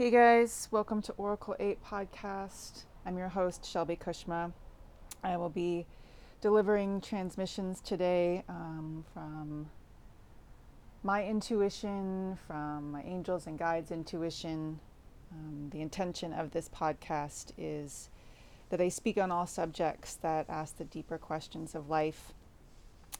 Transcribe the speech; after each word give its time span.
Hey 0.00 0.10
guys, 0.10 0.66
welcome 0.70 1.02
to 1.02 1.12
Oracle 1.18 1.54
8 1.60 1.84
podcast. 1.84 2.84
I'm 3.04 3.18
your 3.18 3.28
host, 3.28 3.66
Shelby 3.66 3.96
Kushma. 3.96 4.50
I 5.22 5.36
will 5.36 5.50
be 5.50 5.84
delivering 6.40 7.02
transmissions 7.02 7.82
today 7.82 8.42
um, 8.48 9.04
from 9.12 9.68
my 11.02 11.22
intuition, 11.26 12.38
from 12.46 12.92
my 12.92 13.02
angels 13.02 13.46
and 13.46 13.58
guides' 13.58 13.90
intuition. 13.90 14.80
Um, 15.32 15.68
the 15.70 15.82
intention 15.82 16.32
of 16.32 16.52
this 16.52 16.70
podcast 16.70 17.52
is 17.58 18.08
that 18.70 18.80
I 18.80 18.88
speak 18.88 19.18
on 19.18 19.30
all 19.30 19.46
subjects 19.46 20.14
that 20.22 20.48
ask 20.48 20.78
the 20.78 20.84
deeper 20.84 21.18
questions 21.18 21.74
of 21.74 21.90
life. 21.90 22.32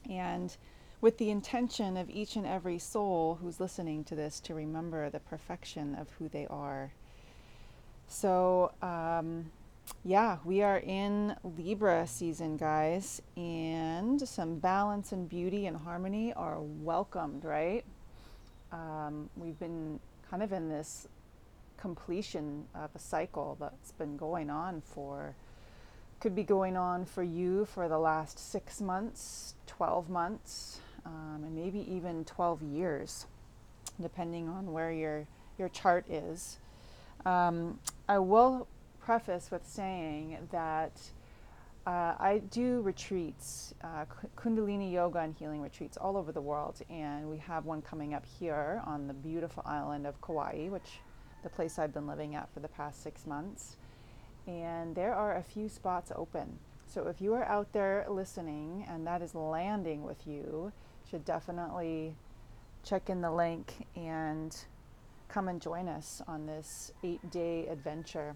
And 0.09 0.57
with 1.01 1.17
the 1.17 1.31
intention 1.31 1.97
of 1.97 2.09
each 2.09 2.35
and 2.35 2.45
every 2.45 2.77
soul 2.77 3.39
who's 3.41 3.59
listening 3.59 4.03
to 4.03 4.15
this 4.15 4.39
to 4.39 4.53
remember 4.53 5.09
the 5.09 5.19
perfection 5.19 5.95
of 5.95 6.07
who 6.11 6.29
they 6.29 6.45
are. 6.47 6.93
So, 8.07 8.71
um, 8.83 9.51
yeah, 10.03 10.37
we 10.45 10.61
are 10.61 10.77
in 10.77 11.35
Libra 11.43 12.05
season, 12.05 12.55
guys, 12.55 13.21
and 13.35 14.21
some 14.27 14.59
balance 14.59 15.11
and 15.11 15.27
beauty 15.27 15.65
and 15.65 15.75
harmony 15.75 16.33
are 16.33 16.59
welcomed, 16.61 17.43
right? 17.43 17.83
Um, 18.71 19.29
we've 19.35 19.59
been 19.59 19.99
kind 20.29 20.43
of 20.43 20.53
in 20.53 20.69
this 20.69 21.07
completion 21.77 22.65
of 22.75 22.91
a 22.93 22.99
cycle 22.99 23.57
that's 23.59 23.91
been 23.91 24.17
going 24.17 24.51
on 24.51 24.81
for 24.81 25.35
could 26.19 26.35
be 26.35 26.43
going 26.43 26.77
on 26.77 27.03
for 27.03 27.23
you 27.23 27.65
for 27.65 27.89
the 27.89 27.97
last 27.97 28.37
six 28.37 28.79
months, 28.79 29.55
12 29.65 30.07
months, 30.07 30.79
um, 31.05 31.43
and 31.43 31.55
maybe 31.55 31.79
even 31.91 32.25
12 32.25 32.61
years, 32.61 33.25
depending 34.01 34.47
on 34.49 34.71
where 34.71 34.91
your, 34.91 35.27
your 35.57 35.69
chart 35.69 36.05
is. 36.09 36.59
Um, 37.25 37.79
I 38.07 38.19
will 38.19 38.67
preface 38.99 39.49
with 39.51 39.65
saying 39.67 40.37
that 40.51 40.99
uh, 41.87 42.13
I 42.19 42.41
do 42.51 42.81
retreats, 42.81 43.73
uh, 43.83 44.05
Kundalini 44.35 44.91
yoga 44.91 45.19
and 45.19 45.35
healing 45.35 45.61
retreats 45.61 45.97
all 45.97 46.15
over 46.15 46.31
the 46.31 46.41
world, 46.41 46.79
and 46.89 47.29
we 47.29 47.37
have 47.37 47.65
one 47.65 47.81
coming 47.81 48.13
up 48.13 48.23
here 48.39 48.81
on 48.85 49.07
the 49.07 49.13
beautiful 49.13 49.63
island 49.65 50.05
of 50.05 50.21
Kauai, 50.21 50.67
which 50.69 50.99
the 51.43 51.49
place 51.49 51.79
I've 51.79 51.93
been 51.93 52.05
living 52.05 52.35
at 52.35 52.53
for 52.53 52.59
the 52.59 52.67
past 52.67 53.01
six 53.01 53.25
months. 53.25 53.77
And 54.47 54.95
there 54.95 55.13
are 55.13 55.37
a 55.37 55.43
few 55.43 55.69
spots 55.69 56.11
open. 56.15 56.59
So 56.93 57.07
if 57.07 57.21
you 57.21 57.33
are 57.35 57.45
out 57.45 57.71
there 57.71 58.05
listening 58.09 58.85
and 58.89 59.07
that 59.07 59.21
is 59.21 59.33
landing 59.33 60.03
with 60.03 60.27
you, 60.27 60.73
should 61.09 61.23
definitely 61.23 62.15
check 62.83 63.09
in 63.09 63.21
the 63.21 63.31
link 63.31 63.87
and 63.95 64.53
come 65.29 65.47
and 65.47 65.61
join 65.61 65.87
us 65.87 66.21
on 66.27 66.47
this 66.47 66.91
eight 67.01 67.31
day 67.31 67.65
adventure. 67.67 68.35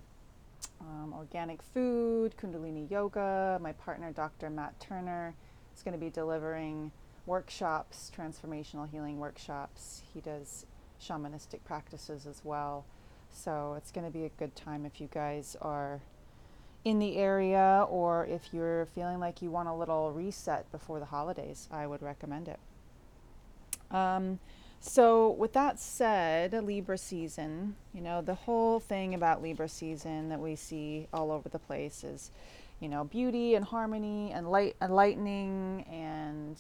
Um, 0.80 1.14
organic 1.18 1.62
food, 1.62 2.36
Kundalini 2.38 2.90
yoga. 2.90 3.60
My 3.62 3.74
partner, 3.74 4.14
Dr. 4.14 4.50
Matt 4.50 4.80
Turner, 4.80 5.36
is 5.76 5.84
going 5.84 5.94
to 5.94 6.00
be 6.00 6.10
delivering 6.10 6.94
workshops, 7.26 8.10
transformational 8.18 8.90
healing 8.90 9.20
workshops. 9.20 10.02
He 10.14 10.22
does 10.22 10.66
shamanistic 11.02 11.62
practices 11.66 12.26
as 12.26 12.40
well. 12.46 12.86
So 13.32 13.74
it's 13.78 13.92
going 13.92 14.06
to 14.06 14.18
be 14.18 14.24
a 14.24 14.30
good 14.30 14.56
time 14.56 14.86
if 14.86 15.02
you 15.02 15.10
guys 15.12 15.58
are 15.62 16.00
in 16.86 17.00
the 17.00 17.18
area 17.18 17.86
or 17.90 18.28
if 18.28 18.54
you're 18.54 18.86
feeling 18.94 19.20
like 19.20 19.42
you 19.42 19.50
want 19.50 19.68
a 19.68 19.74
little 19.74 20.12
reset 20.12 20.72
before 20.72 21.00
the 21.00 21.06
holidays, 21.06 21.68
I 21.72 21.88
would 21.88 22.02
recommend 22.02 22.48
it. 22.48 22.60
Um, 23.90 24.40
so, 24.80 25.32
with 25.32 25.54
that 25.54 25.80
said, 25.80 26.54
Libra 26.54 27.00
season, 27.00 27.76
you 27.92 28.02
know, 28.02 28.22
the 28.22 28.36
whole 28.36 28.80
thing 28.80 29.16
about 29.16 29.42
Libra 29.42 29.68
season 29.68 30.30
that 30.30 30.40
we 30.40 30.56
see 30.56 31.08
all 31.12 31.32
over 31.32 31.50
the 31.50 31.58
place 31.58 32.04
is, 32.04 32.30
you 32.80 32.88
know, 32.88 33.04
beauty 33.04 33.56
and 33.56 33.66
harmony 33.66 34.32
and 34.32 34.52
light 34.52 34.76
and 34.80 34.96
lightning 34.96 35.86
and 35.90 36.60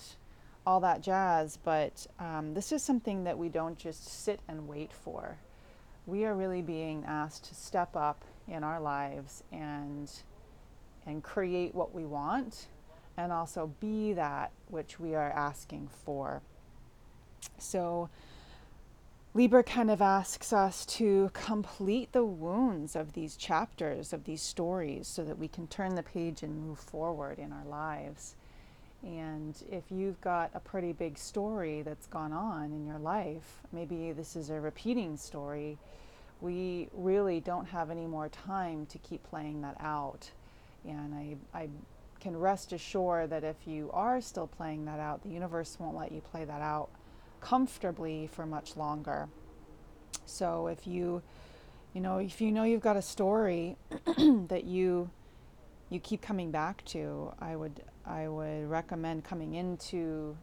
all 0.66 0.79
that 0.79 1.01
jazz. 1.01 1.59
But 1.63 2.07
um, 2.19 2.55
this 2.55 2.71
is 2.71 2.81
something 2.81 3.25
that 3.25 3.38
we 3.38 3.47
don't 3.47 3.77
just 3.77 4.07
sit 4.07 4.39
and 4.47 4.67
wait 4.67 4.91
for. 4.91 5.38
We 6.07 6.25
are 6.25 6.33
really 6.33 6.63
being 6.63 7.03
asked 7.05 7.45
to 7.45 7.55
step 7.55 7.95
up 7.95 8.25
in 8.47 8.63
our 8.63 8.79
lives 8.79 9.44
and 9.51 10.11
and 11.07 11.23
create 11.23 11.75
what 11.75 11.94
we 11.94 12.06
want 12.06 12.67
and 13.17 13.31
also 13.31 13.72
be 13.79 14.13
that 14.13 14.51
which 14.69 15.00
we 15.00 15.16
are 15.16 15.31
asking 15.31 15.88
for. 16.03 16.41
So 17.57 18.09
Libra 19.33 19.63
kind 19.63 19.91
of 19.91 20.01
asks 20.01 20.53
us 20.53 20.85
to 20.85 21.29
complete 21.33 22.11
the 22.13 22.23
wounds 22.23 22.95
of 22.95 23.13
these 23.13 23.35
chapters, 23.35 24.13
of 24.13 24.23
these 24.23 24.41
stories, 24.41 25.07
so 25.07 25.23
that 25.25 25.38
we 25.38 25.47
can 25.47 25.67
turn 25.67 25.95
the 25.95 26.03
page 26.03 26.41
and 26.41 26.66
move 26.66 26.79
forward 26.79 27.38
in 27.38 27.51
our 27.51 27.66
lives. 27.66 28.35
And 29.03 29.53
if 29.69 29.83
you've 29.91 30.19
got 30.22 30.51
a 30.53 30.59
pretty 30.59 30.94
big 30.94 31.17
story 31.17 31.81
that's 31.81 32.07
gone 32.07 32.31
on 32.31 32.72
in 32.72 32.85
your 32.88 32.97
life, 32.97 33.62
maybe 33.73 34.13
this 34.13 34.38
is 34.38 34.50
a 34.50 34.59
repeating 34.59 35.17
story, 35.17 35.77
we 36.41 36.90
really 36.94 37.40
don't 37.40 37.66
have 37.66 37.90
any 37.90 38.06
more 38.06 38.29
time 38.29 38.85
to 38.88 38.97
keep 39.00 39.23
playing 39.23 39.62
that 39.62 39.78
out. 39.79 40.29
And 40.85 41.13
I, 41.13 41.35
I 41.57 41.69
can 42.19 42.38
rest 42.38 42.73
assured 42.73 43.29
that 43.31 43.44
if 43.44 43.56
you 43.66 43.90
are 43.94 44.22
still 44.22 44.47
playing 44.47 44.85
that 44.85 45.00
out, 45.00 45.24
the 45.24 45.29
universe 45.29 45.78
won't 45.79 45.95
let 45.95 46.12
you 46.12 46.22
play 46.22 46.45
that 46.45 46.62
out 46.62 46.90
comfortably 47.41 48.28
for 48.31 48.45
much 48.45 48.75
longer. 48.75 49.28
So 50.25 50.68
if 50.68 50.88
you 50.88 51.22
you 51.94 52.01
know, 52.01 52.18
if 52.18 52.41
you 52.41 52.51
know 52.51 52.63
you've 52.63 52.81
got 52.81 52.97
a 52.97 53.01
story 53.01 53.78
that 54.18 54.66
you 54.66 55.09
you 55.90 56.00
keep 56.00 56.22
coming 56.22 56.51
back 56.51 56.84
to, 56.85 57.31
I 57.40 57.56
would 57.56 57.81
I 58.06 58.28
would 58.28 58.69
recommend 58.69 59.24
coming 59.24 59.53
into 59.53 60.35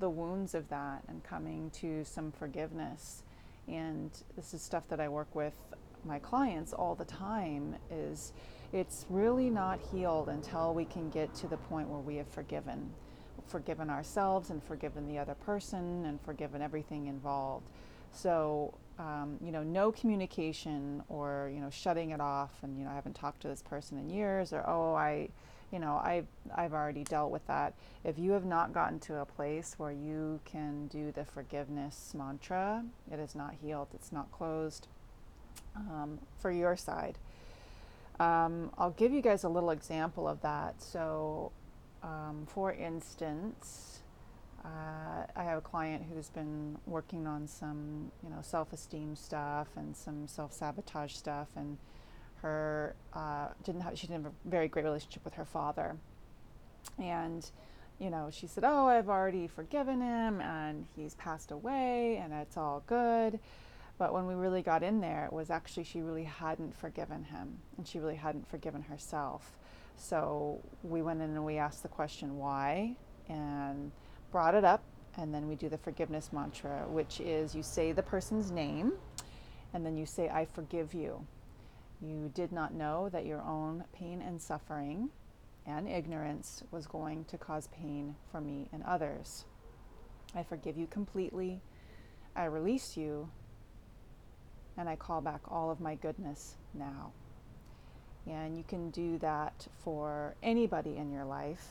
the 0.00 0.10
wounds 0.10 0.54
of 0.54 0.68
that 0.68 1.04
and 1.08 1.22
coming 1.22 1.70
to 1.70 2.04
some 2.04 2.32
forgiveness. 2.32 3.22
And 3.68 4.10
this 4.36 4.54
is 4.54 4.62
stuff 4.62 4.88
that 4.88 5.00
I 5.00 5.08
work 5.08 5.34
with 5.34 5.54
my 6.04 6.18
clients 6.18 6.72
all 6.72 6.94
the 6.94 7.04
time 7.04 7.74
is 7.90 8.32
it's 8.72 9.06
really 9.10 9.50
not 9.50 9.80
healed 9.92 10.28
until 10.28 10.74
we 10.74 10.84
can 10.84 11.10
get 11.10 11.34
to 11.34 11.48
the 11.48 11.56
point 11.56 11.88
where 11.88 12.00
we 12.00 12.16
have 12.16 12.28
forgiven 12.28 12.90
forgiven 13.46 13.90
ourselves 13.90 14.50
and 14.50 14.62
forgiven 14.64 15.06
the 15.06 15.18
other 15.18 15.34
person 15.34 16.04
and 16.06 16.20
forgiven 16.22 16.60
everything 16.60 17.06
involved. 17.06 17.68
So, 18.12 18.74
um, 18.98 19.38
you 19.40 19.52
know, 19.52 19.62
no 19.62 19.92
communication 19.92 21.02
or, 21.08 21.50
you 21.54 21.60
know, 21.60 21.70
shutting 21.70 22.10
it 22.10 22.20
off 22.20 22.52
and, 22.62 22.78
you 22.78 22.84
know, 22.84 22.90
I 22.90 22.94
haven't 22.94 23.14
talked 23.14 23.42
to 23.42 23.48
this 23.48 23.62
person 23.62 23.98
in 23.98 24.08
years 24.10 24.52
or, 24.52 24.68
oh, 24.68 24.94
I, 24.94 25.28
you 25.72 25.78
know, 25.78 26.00
I've, 26.02 26.26
I've 26.54 26.72
already 26.72 27.04
dealt 27.04 27.30
with 27.30 27.46
that. 27.46 27.74
If 28.04 28.18
you 28.18 28.32
have 28.32 28.44
not 28.44 28.72
gotten 28.72 28.98
to 29.00 29.16
a 29.20 29.24
place 29.24 29.74
where 29.78 29.92
you 29.92 30.40
can 30.44 30.86
do 30.86 31.12
the 31.12 31.24
forgiveness 31.24 32.14
mantra, 32.16 32.84
it 33.10 33.18
is 33.18 33.34
not 33.34 33.54
healed, 33.62 33.88
it's 33.94 34.12
not 34.12 34.30
closed 34.30 34.88
um, 35.74 36.18
for 36.38 36.50
your 36.50 36.76
side. 36.76 37.18
Um, 38.18 38.70
I'll 38.78 38.90
give 38.90 39.12
you 39.12 39.20
guys 39.20 39.44
a 39.44 39.48
little 39.48 39.70
example 39.70 40.26
of 40.26 40.40
that. 40.40 40.80
So, 40.80 41.52
um, 42.02 42.46
for 42.48 42.72
instance, 42.72 44.00
uh, 44.64 45.26
I 45.36 45.44
have 45.44 45.58
a 45.58 45.62
client 45.62 46.04
who's 46.12 46.30
been 46.30 46.78
working 46.86 47.26
on 47.26 47.46
some, 47.46 48.10
you 48.22 48.30
know, 48.30 48.38
self-esteem 48.40 49.16
stuff 49.16 49.68
and 49.76 49.96
some 49.96 50.26
self-sabotage 50.26 51.14
stuff, 51.14 51.48
and 51.56 51.76
her 52.42 52.94
uh, 53.12 53.48
didn't 53.64 53.80
have 53.82 53.98
she 53.98 54.06
didn't 54.06 54.24
have 54.24 54.32
a 54.32 54.48
very 54.48 54.68
great 54.68 54.84
relationship 54.84 55.24
with 55.24 55.34
her 55.34 55.44
father, 55.44 55.96
and 56.98 57.50
you 57.98 58.10
know 58.10 58.28
she 58.30 58.46
said, 58.46 58.64
"Oh, 58.64 58.86
I've 58.86 59.08
already 59.08 59.46
forgiven 59.46 60.00
him, 60.00 60.40
and 60.40 60.86
he's 60.94 61.14
passed 61.14 61.50
away, 61.50 62.16
and 62.16 62.32
it's 62.32 62.56
all 62.56 62.82
good." 62.86 63.38
But 63.98 64.12
when 64.12 64.26
we 64.26 64.34
really 64.34 64.60
got 64.60 64.82
in 64.82 65.00
there, 65.00 65.24
it 65.24 65.32
was 65.32 65.50
actually 65.50 65.84
she 65.84 66.02
really 66.02 66.24
hadn't 66.24 66.76
forgiven 66.76 67.24
him, 67.24 67.58
and 67.78 67.86
she 67.86 67.98
really 67.98 68.16
hadn't 68.16 68.46
forgiven 68.48 68.82
herself. 68.82 69.56
So 69.96 70.60
we 70.82 71.02
went 71.02 71.22
in 71.22 71.30
and 71.30 71.44
we 71.44 71.56
asked 71.56 71.82
the 71.82 71.88
question 71.88 72.36
why 72.36 72.96
and 73.28 73.90
brought 74.30 74.54
it 74.54 74.64
up. 74.64 74.82
And 75.16 75.32
then 75.32 75.48
we 75.48 75.54
do 75.54 75.70
the 75.70 75.78
forgiveness 75.78 76.30
mantra, 76.30 76.84
which 76.88 77.20
is 77.20 77.54
you 77.54 77.62
say 77.62 77.92
the 77.92 78.02
person's 78.02 78.50
name 78.50 78.92
and 79.72 79.84
then 79.84 79.96
you 79.96 80.06
say, 80.06 80.28
I 80.28 80.44
forgive 80.44 80.94
you. 80.94 81.26
You 82.00 82.30
did 82.34 82.52
not 82.52 82.74
know 82.74 83.08
that 83.10 83.26
your 83.26 83.42
own 83.42 83.84
pain 83.92 84.22
and 84.22 84.40
suffering 84.40 85.10
and 85.66 85.88
ignorance 85.88 86.62
was 86.70 86.86
going 86.86 87.24
to 87.24 87.38
cause 87.38 87.68
pain 87.68 88.14
for 88.30 88.40
me 88.40 88.68
and 88.72 88.82
others. 88.84 89.44
I 90.34 90.42
forgive 90.42 90.76
you 90.76 90.86
completely. 90.86 91.60
I 92.34 92.44
release 92.44 92.96
you. 92.96 93.28
And 94.76 94.88
I 94.88 94.96
call 94.96 95.22
back 95.22 95.40
all 95.48 95.70
of 95.70 95.80
my 95.80 95.94
goodness 95.94 96.56
now. 96.74 97.12
And 98.26 98.56
you 98.56 98.64
can 98.64 98.90
do 98.90 99.18
that 99.18 99.66
for 99.82 100.34
anybody 100.42 100.96
in 100.96 101.10
your 101.10 101.24
life. 101.24 101.66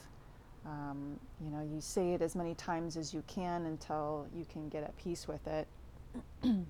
Um, 0.66 1.20
you 1.40 1.52
know, 1.52 1.62
you 1.62 1.80
say 1.80 2.14
it 2.14 2.22
as 2.24 2.36
many 2.36 2.56
times 2.56 2.98
as 2.98 3.14
you 3.14 3.24
can 3.28 3.66
until 3.66 4.28
you 4.36 4.46
can 4.46 4.70
get 4.70 4.84
at 4.84 4.98
peace 4.98 5.28
with 5.28 5.46
it. 5.46 5.68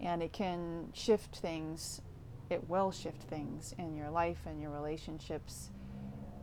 and 0.00 0.22
it 0.22 0.32
can 0.32 0.90
shift 0.92 1.36
things. 1.36 2.02
It 2.50 2.68
will 2.68 2.90
shift 2.90 3.22
things 3.22 3.74
in 3.78 3.96
your 3.96 4.10
life 4.10 4.38
and 4.46 4.60
your 4.60 4.70
relationships, 4.70 5.70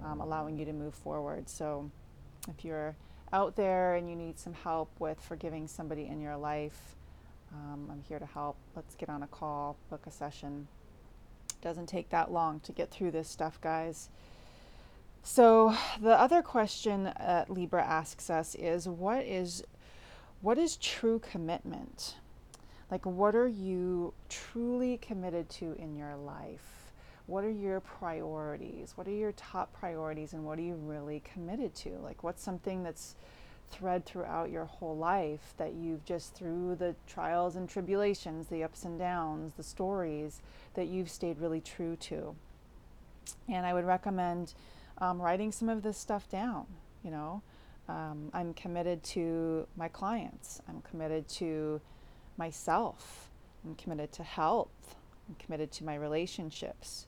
um, 0.03 0.21
allowing 0.21 0.57
you 0.57 0.65
to 0.65 0.73
move 0.73 0.93
forward. 0.93 1.49
So, 1.49 1.89
if 2.47 2.63
you're 2.63 2.95
out 3.33 3.55
there 3.55 3.95
and 3.95 4.09
you 4.09 4.15
need 4.15 4.37
some 4.37 4.53
help 4.53 4.89
with 4.99 5.19
forgiving 5.19 5.67
somebody 5.67 6.05
in 6.05 6.21
your 6.21 6.37
life, 6.37 6.95
um, 7.51 7.89
I'm 7.91 8.01
here 8.01 8.19
to 8.19 8.25
help. 8.25 8.57
Let's 8.75 8.95
get 8.95 9.09
on 9.09 9.23
a 9.23 9.27
call, 9.27 9.77
book 9.89 10.05
a 10.05 10.11
session. 10.11 10.67
Doesn't 11.61 11.87
take 11.87 12.09
that 12.09 12.31
long 12.31 12.59
to 12.61 12.71
get 12.71 12.91
through 12.91 13.11
this 13.11 13.27
stuff, 13.27 13.59
guys. 13.61 14.09
So 15.23 15.75
the 15.99 16.19
other 16.19 16.43
question 16.43 17.07
uh, 17.07 17.45
Libra 17.47 17.83
asks 17.83 18.29
us 18.29 18.53
is, 18.53 18.87
what 18.87 19.23
is 19.25 19.63
what 20.41 20.59
is 20.59 20.77
true 20.77 21.17
commitment? 21.17 22.17
Like, 22.91 23.05
what 23.05 23.35
are 23.35 23.47
you 23.47 24.13
truly 24.29 24.97
committed 24.97 25.49
to 25.51 25.73
in 25.79 25.95
your 25.95 26.15
life? 26.15 26.91
What 27.25 27.43
are 27.43 27.51
your 27.51 27.79
priorities? 27.79 28.93
What 28.95 29.07
are 29.07 29.11
your 29.11 29.31
top 29.31 29.73
priorities, 29.73 30.33
and 30.33 30.45
what 30.45 30.59
are 30.59 30.63
you 30.63 30.75
really 30.75 31.21
committed 31.21 31.73
to? 31.75 31.89
Like, 32.03 32.23
what's 32.23 32.43
something 32.43 32.83
that's 32.83 33.15
thread 33.71 34.05
throughout 34.05 34.51
your 34.51 34.65
whole 34.65 34.95
life 34.95 35.53
that 35.57 35.73
you've 35.73 36.05
just 36.05 36.35
through 36.35 36.75
the 36.75 36.95
trials 37.07 37.55
and 37.55 37.67
tribulations, 37.67 38.47
the 38.47 38.63
ups 38.63 38.83
and 38.83 38.99
downs, 38.99 39.53
the 39.57 39.63
stories 39.63 40.41
that 40.75 40.87
you've 40.87 41.09
stayed 41.09 41.39
really 41.39 41.61
true 41.61 41.95
to. 41.95 42.35
And 43.49 43.65
I 43.65 43.73
would 43.73 43.85
recommend 43.85 44.53
um, 44.99 45.21
writing 45.21 45.51
some 45.51 45.67
of 45.69 45.81
this 45.81 45.97
stuff 45.97 46.29
down. 46.29 46.65
You 47.03 47.11
know, 47.11 47.41
um, 47.89 48.29
I'm 48.33 48.53
committed 48.53 49.03
to 49.03 49.67
my 49.75 49.87
clients. 49.87 50.61
I'm 50.67 50.81
committed 50.81 51.27
to 51.29 51.81
myself. 52.37 53.29
I'm 53.65 53.75
committed 53.75 54.11
to 54.13 54.23
health. 54.23 54.95
I'm 55.27 55.35
committed 55.35 55.71
to 55.73 55.83
my 55.83 55.95
relationships. 55.95 57.07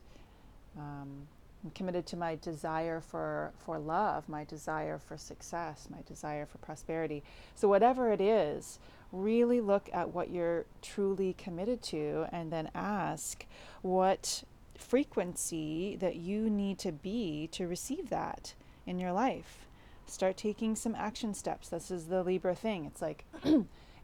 Um, 0.76 1.28
I'm 1.64 1.70
committed 1.70 2.06
to 2.06 2.16
my 2.16 2.36
desire 2.36 3.00
for, 3.00 3.52
for 3.58 3.78
love, 3.78 4.28
my 4.28 4.44
desire 4.44 4.98
for 4.98 5.16
success, 5.16 5.88
my 5.90 5.98
desire 6.06 6.46
for 6.46 6.58
prosperity. 6.58 7.22
So, 7.54 7.68
whatever 7.68 8.12
it 8.12 8.20
is, 8.20 8.78
really 9.12 9.60
look 9.60 9.88
at 9.92 10.14
what 10.14 10.30
you're 10.30 10.66
truly 10.82 11.34
committed 11.34 11.82
to 11.82 12.26
and 12.30 12.52
then 12.52 12.70
ask 12.74 13.44
what 13.82 14.44
frequency 14.76 15.96
that 15.96 16.16
you 16.16 16.48
need 16.48 16.78
to 16.78 16.92
be 16.92 17.48
to 17.52 17.66
receive 17.66 18.10
that 18.10 18.54
in 18.86 18.98
your 18.98 19.12
life. 19.12 19.66
Start 20.06 20.36
taking 20.36 20.76
some 20.76 20.94
action 20.94 21.34
steps. 21.34 21.68
This 21.68 21.90
is 21.90 22.06
the 22.06 22.22
Libra 22.22 22.54
thing. 22.54 22.84
It's 22.84 23.02
like, 23.02 23.24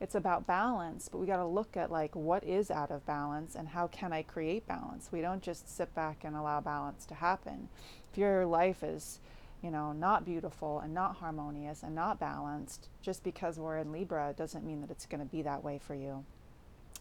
it's 0.01 0.15
about 0.15 0.47
balance, 0.47 1.09
but 1.11 1.19
we 1.19 1.27
got 1.27 1.37
to 1.37 1.47
look 1.47 1.77
at 1.77 1.91
like 1.91 2.15
what 2.15 2.45
is 2.45 2.71
out 2.71 2.91
of 2.91 3.05
balance 3.07 3.55
and 3.55 3.69
how 3.69 3.87
can 3.87 4.13
I 4.13 4.23
create 4.23 4.67
balance. 4.67 5.11
We 5.13 5.21
don't 5.21 5.43
just 5.43 5.75
sit 5.75 5.95
back 5.95 6.25
and 6.25 6.37
allow 6.37 6.61
balance 6.61 7.05
to 7.07 7.15
happen. 7.15 7.69
If 8.13 8.19
your 8.19 8.47
life 8.47 8.83
is, 8.83 9.21
you 9.63 9.71
know, 9.71 9.93
not 9.93 10.25
beautiful 10.25 10.81
and 10.81 10.93
not 10.93 11.17
harmonious 11.17 11.83
and 11.83 11.95
not 11.95 12.19
balanced, 12.19 12.89
just 13.03 13.23
because 13.25 13.59
we're 13.59 13.79
in 13.79 13.93
Libra 13.93 14.35
doesn't 14.37 14.65
mean 14.65 14.81
that 14.81 14.91
it's 14.91 15.07
going 15.07 15.21
to 15.21 15.27
be 15.27 15.43
that 15.43 15.65
way 15.65 15.79
for 15.79 15.95
you. 15.95 16.25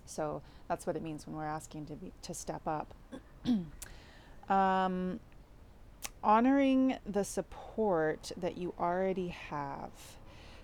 So 0.06 0.42
that's 0.68 0.86
what 0.86 0.96
it 0.96 1.02
means 1.02 1.26
when 1.28 1.36
we're 1.36 1.46
asking 1.46 1.86
to 1.88 1.94
be 1.94 2.12
to 2.24 2.34
step 2.34 2.62
up. 2.68 2.94
um, 4.50 5.20
honoring 6.24 6.98
the 7.06 7.24
support 7.24 8.32
that 8.38 8.58
you 8.58 8.74
already 8.80 9.30
have. 9.30 9.92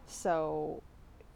So 0.08 0.82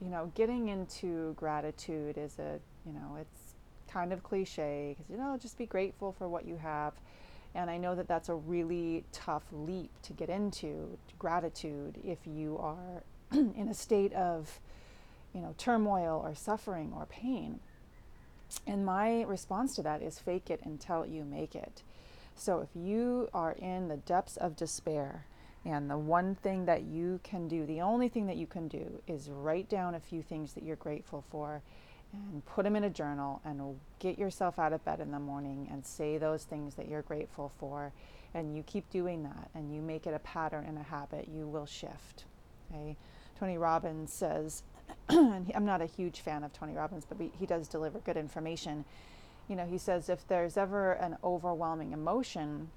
you 0.04 0.10
know, 0.10 0.32
getting 0.36 0.68
into 0.68 1.34
gratitude 1.36 2.18
is 2.18 2.38
a, 2.38 2.60
you 2.86 2.92
know, 2.92 3.18
it's 3.20 3.54
kind 3.88 4.12
of 4.12 4.22
cliche 4.22 4.96
because, 4.98 5.10
you 5.10 5.18
know, 5.18 5.38
just 5.42 5.58
be 5.58 5.66
grateful 5.66 6.12
for 6.12 6.28
what 6.28 6.46
you 6.46 6.58
have. 6.58 6.94
And 7.56 7.70
I 7.70 7.78
know 7.78 7.96
that 7.96 8.08
that's 8.08 8.28
a 8.28 8.36
really 8.36 9.06
tough 9.14 9.44
leap 9.52 9.92
to 10.04 10.14
get 10.14 10.30
into 10.30 10.98
gratitude 11.18 12.00
if 12.04 12.18
you 12.26 12.58
are 12.58 13.04
in 13.32 13.68
a 13.70 13.74
state 13.74 14.12
of, 14.14 14.60
you 15.34 15.40
know, 15.40 15.56
turmoil 15.58 16.22
or 16.24 16.36
suffering 16.36 16.92
or 16.94 17.06
pain. 17.06 17.60
And 18.68 18.86
my 18.86 19.24
response 19.24 19.74
to 19.76 19.84
that 19.84 20.02
is 20.02 20.20
fake 20.20 20.50
it 20.50 20.60
until 20.66 21.06
you 21.06 21.24
make 21.24 21.56
it. 21.56 21.82
So 22.36 22.60
if 22.60 22.70
you 22.76 23.30
are 23.34 23.54
in 23.54 23.88
the 23.88 23.98
depths 23.98 24.36
of 24.36 24.56
despair, 24.56 25.26
and 25.66 25.90
the 25.90 25.98
one 25.98 26.36
thing 26.36 26.66
that 26.66 26.84
you 26.84 27.20
can 27.24 27.48
do, 27.48 27.66
the 27.66 27.82
only 27.82 28.10
thing 28.10 28.28
that 28.28 28.36
you 28.36 28.48
can 28.48 28.68
do, 28.68 29.02
is 29.08 29.30
write 29.30 29.70
down 29.70 29.96
a 29.96 30.00
few 30.00 30.22
things 30.22 30.54
that 30.54 30.64
you're 30.64 30.76
grateful 30.76 31.24
for 31.32 31.62
and 32.12 32.46
put 32.46 32.64
them 32.64 32.76
in 32.76 32.84
a 32.84 32.90
journal 32.90 33.42
and 33.46 33.80
get 34.00 34.20
yourself 34.20 34.60
out 34.60 34.74
of 34.74 34.84
bed 34.86 35.00
in 35.00 35.12
the 35.12 35.20
morning 35.20 35.68
and 35.72 35.86
say 35.86 36.18
those 36.18 36.44
things 36.44 36.76
that 36.76 36.88
you're 36.88 37.02
grateful 37.02 37.52
for. 37.58 37.92
And 38.34 38.56
you 38.56 38.64
keep 38.64 38.90
doing 38.90 39.24
that 39.24 39.50
and 39.56 39.74
you 39.74 39.82
make 39.82 40.06
it 40.06 40.14
a 40.14 40.20
pattern 40.20 40.66
and 40.68 40.78
a 40.78 40.84
habit, 40.84 41.28
you 41.28 41.48
will 41.48 41.66
shift. 41.66 42.26
Okay? 42.72 42.98
Tony 43.40 43.58
Robbins 43.58 44.12
says, 44.12 44.64
and 45.10 45.52
I'm 45.56 45.66
not 45.66 45.82
a 45.82 45.86
huge 45.86 46.22
fan 46.22 46.44
of 46.44 46.52
Tony 46.52 46.74
Robbins, 46.74 47.06
but 47.08 47.18
he 47.40 47.46
does 47.46 47.68
deliver 47.68 48.00
good 48.00 48.18
information. 48.18 48.86
You 49.48 49.56
know, 49.56 49.66
he 49.66 49.78
says 49.78 50.10
if 50.10 50.28
there's 50.28 50.58
ever 50.58 50.94
an 50.94 51.18
overwhelming 51.24 51.94
emotion, 51.94 52.70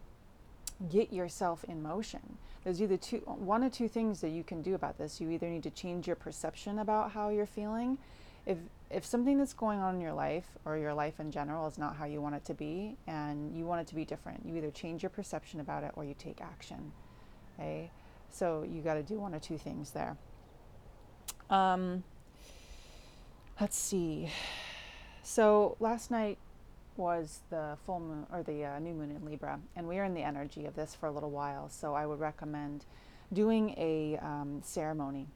get 0.90 1.12
yourself 1.12 1.64
in 1.64 1.82
motion. 1.82 2.38
There's 2.64 2.82
either 2.82 2.96
two, 2.96 3.18
one 3.18 3.62
or 3.64 3.70
two 3.70 3.88
things 3.88 4.20
that 4.20 4.30
you 4.30 4.42
can 4.44 4.62
do 4.62 4.74
about 4.74 4.98
this. 4.98 5.20
You 5.20 5.30
either 5.30 5.48
need 5.48 5.62
to 5.62 5.70
change 5.70 6.06
your 6.06 6.16
perception 6.16 6.80
about 6.80 7.12
how 7.12 7.28
you're 7.28 7.46
feeling. 7.46 7.98
If 8.44 8.58
if 8.88 9.04
something 9.04 9.38
that's 9.38 9.52
going 9.52 9.80
on 9.80 9.96
in 9.96 10.00
your 10.00 10.12
life 10.12 10.46
or 10.64 10.76
your 10.76 10.94
life 10.94 11.18
in 11.18 11.32
general 11.32 11.66
is 11.66 11.76
not 11.76 11.96
how 11.96 12.04
you 12.04 12.20
want 12.20 12.36
it 12.36 12.44
to 12.44 12.54
be, 12.54 12.96
and 13.08 13.56
you 13.56 13.64
want 13.64 13.80
it 13.80 13.86
to 13.88 13.96
be 13.96 14.04
different, 14.04 14.46
you 14.46 14.56
either 14.56 14.70
change 14.70 15.02
your 15.02 15.10
perception 15.10 15.58
about 15.60 15.82
it 15.82 15.90
or 15.96 16.04
you 16.04 16.14
take 16.16 16.40
action. 16.40 16.92
Okay, 17.58 17.90
so 18.30 18.64
you 18.68 18.82
got 18.82 18.94
to 18.94 19.02
do 19.02 19.18
one 19.18 19.34
or 19.34 19.40
two 19.40 19.58
things 19.58 19.90
there. 19.90 20.16
Um, 21.50 22.04
let's 23.60 23.76
see. 23.76 24.30
So 25.22 25.76
last 25.80 26.12
night 26.12 26.38
was 26.98 27.40
the 27.50 27.76
full 27.84 28.00
moon 28.00 28.26
or 28.32 28.42
the 28.42 28.64
uh, 28.64 28.78
new 28.78 28.94
moon 28.94 29.10
in 29.10 29.24
Libra, 29.24 29.60
and 29.74 29.86
we 29.86 29.98
are 29.98 30.04
in 30.04 30.14
the 30.14 30.22
energy 30.22 30.66
of 30.66 30.74
this 30.74 30.94
for 30.94 31.06
a 31.06 31.12
little 31.12 31.30
while. 31.30 31.68
So 31.68 31.94
I 31.94 32.06
would 32.06 32.20
recommend 32.20 32.84
doing 33.32 33.70
a 33.76 34.18
um, 34.22 34.60
ceremony. 34.62 35.26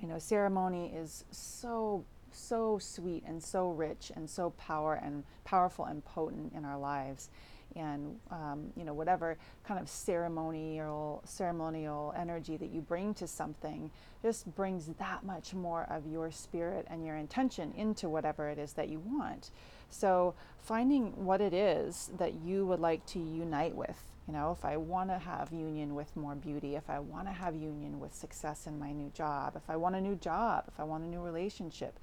You 0.00 0.08
know, 0.08 0.18
ceremony 0.18 0.92
is 0.94 1.24
so 1.30 2.04
so 2.34 2.78
sweet 2.78 3.22
and 3.26 3.42
so 3.42 3.70
rich 3.70 4.10
and 4.16 4.28
so 4.28 4.50
power 4.50 4.94
and 4.94 5.22
powerful 5.44 5.84
and 5.84 6.04
potent 6.04 6.52
in 6.52 6.64
our 6.64 6.78
lives 6.78 7.30
and 7.76 8.18
um, 8.30 8.72
you 8.76 8.84
know 8.84 8.94
whatever 8.94 9.36
kind 9.66 9.80
of 9.80 9.88
ceremonial 9.88 11.22
ceremonial 11.24 12.12
energy 12.16 12.56
that 12.56 12.70
you 12.70 12.80
bring 12.80 13.14
to 13.14 13.26
something 13.26 13.90
just 14.22 14.52
brings 14.54 14.86
that 14.98 15.24
much 15.24 15.54
more 15.54 15.86
of 15.90 16.06
your 16.06 16.30
spirit 16.30 16.86
and 16.90 17.04
your 17.04 17.16
intention 17.16 17.72
into 17.76 18.08
whatever 18.08 18.48
it 18.48 18.58
is 18.58 18.72
that 18.72 18.88
you 18.88 19.00
want 19.00 19.50
so 19.94 20.34
finding 20.60 21.24
what 21.24 21.40
it 21.40 21.54
is 21.54 22.10
that 22.18 22.34
you 22.34 22.66
would 22.66 22.80
like 22.80 23.04
to 23.06 23.18
unite 23.18 23.74
with. 23.74 23.98
You 24.26 24.32
know, 24.32 24.52
if 24.52 24.64
I 24.64 24.76
want 24.76 25.10
to 25.10 25.18
have 25.18 25.52
union 25.52 25.94
with 25.94 26.16
more 26.16 26.34
beauty, 26.34 26.76
if 26.76 26.88
I 26.88 26.98
want 26.98 27.26
to 27.26 27.32
have 27.32 27.54
union 27.54 28.00
with 28.00 28.14
success 28.14 28.66
in 28.66 28.78
my 28.78 28.90
new 28.90 29.10
job, 29.14 29.54
if 29.54 29.68
I 29.68 29.76
want 29.76 29.96
a 29.96 30.00
new 30.00 30.16
job, 30.16 30.64
if 30.68 30.80
I 30.80 30.84
want 30.84 31.04
a 31.04 31.06
new 31.06 31.20
relationship, 31.20 31.98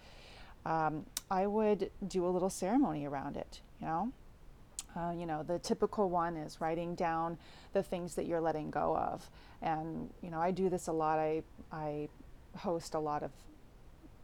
um, 0.66 1.06
I 1.32 1.48
would 1.48 1.90
do 2.08 2.26
a 2.26 2.30
little 2.30 2.50
ceremony 2.50 3.08
around 3.08 3.38
it. 3.38 3.62
You 3.80 3.88
know, 3.88 4.12
uh, 4.96 5.14
you 5.18 5.26
know, 5.26 5.42
the 5.42 5.58
typical 5.60 6.10
one 6.10 6.38
is 6.38 6.62
writing 6.62 6.94
down 6.94 7.40
the 7.74 7.82
things 7.82 8.14
that 8.16 8.28
you're 8.28 8.42
letting 8.42 8.70
go 8.70 8.96
of, 8.96 9.28
and 9.64 10.10
you 10.22 10.30
know, 10.30 10.40
I 10.40 10.52
do 10.52 10.70
this 10.70 10.88
a 10.88 10.92
lot. 10.92 11.18
I 11.18 11.42
I 11.72 12.08
host 12.56 12.94
a 12.94 13.00
lot 13.00 13.24
of 13.24 13.32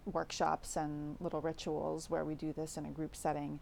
workshops 0.08 0.76
and 0.76 1.18
little 1.20 1.42
rituals 1.42 2.10
where 2.10 2.26
we 2.26 2.36
do 2.36 2.54
this 2.54 2.78
in 2.78 2.86
a 2.86 2.90
group 2.90 3.16
setting. 3.16 3.60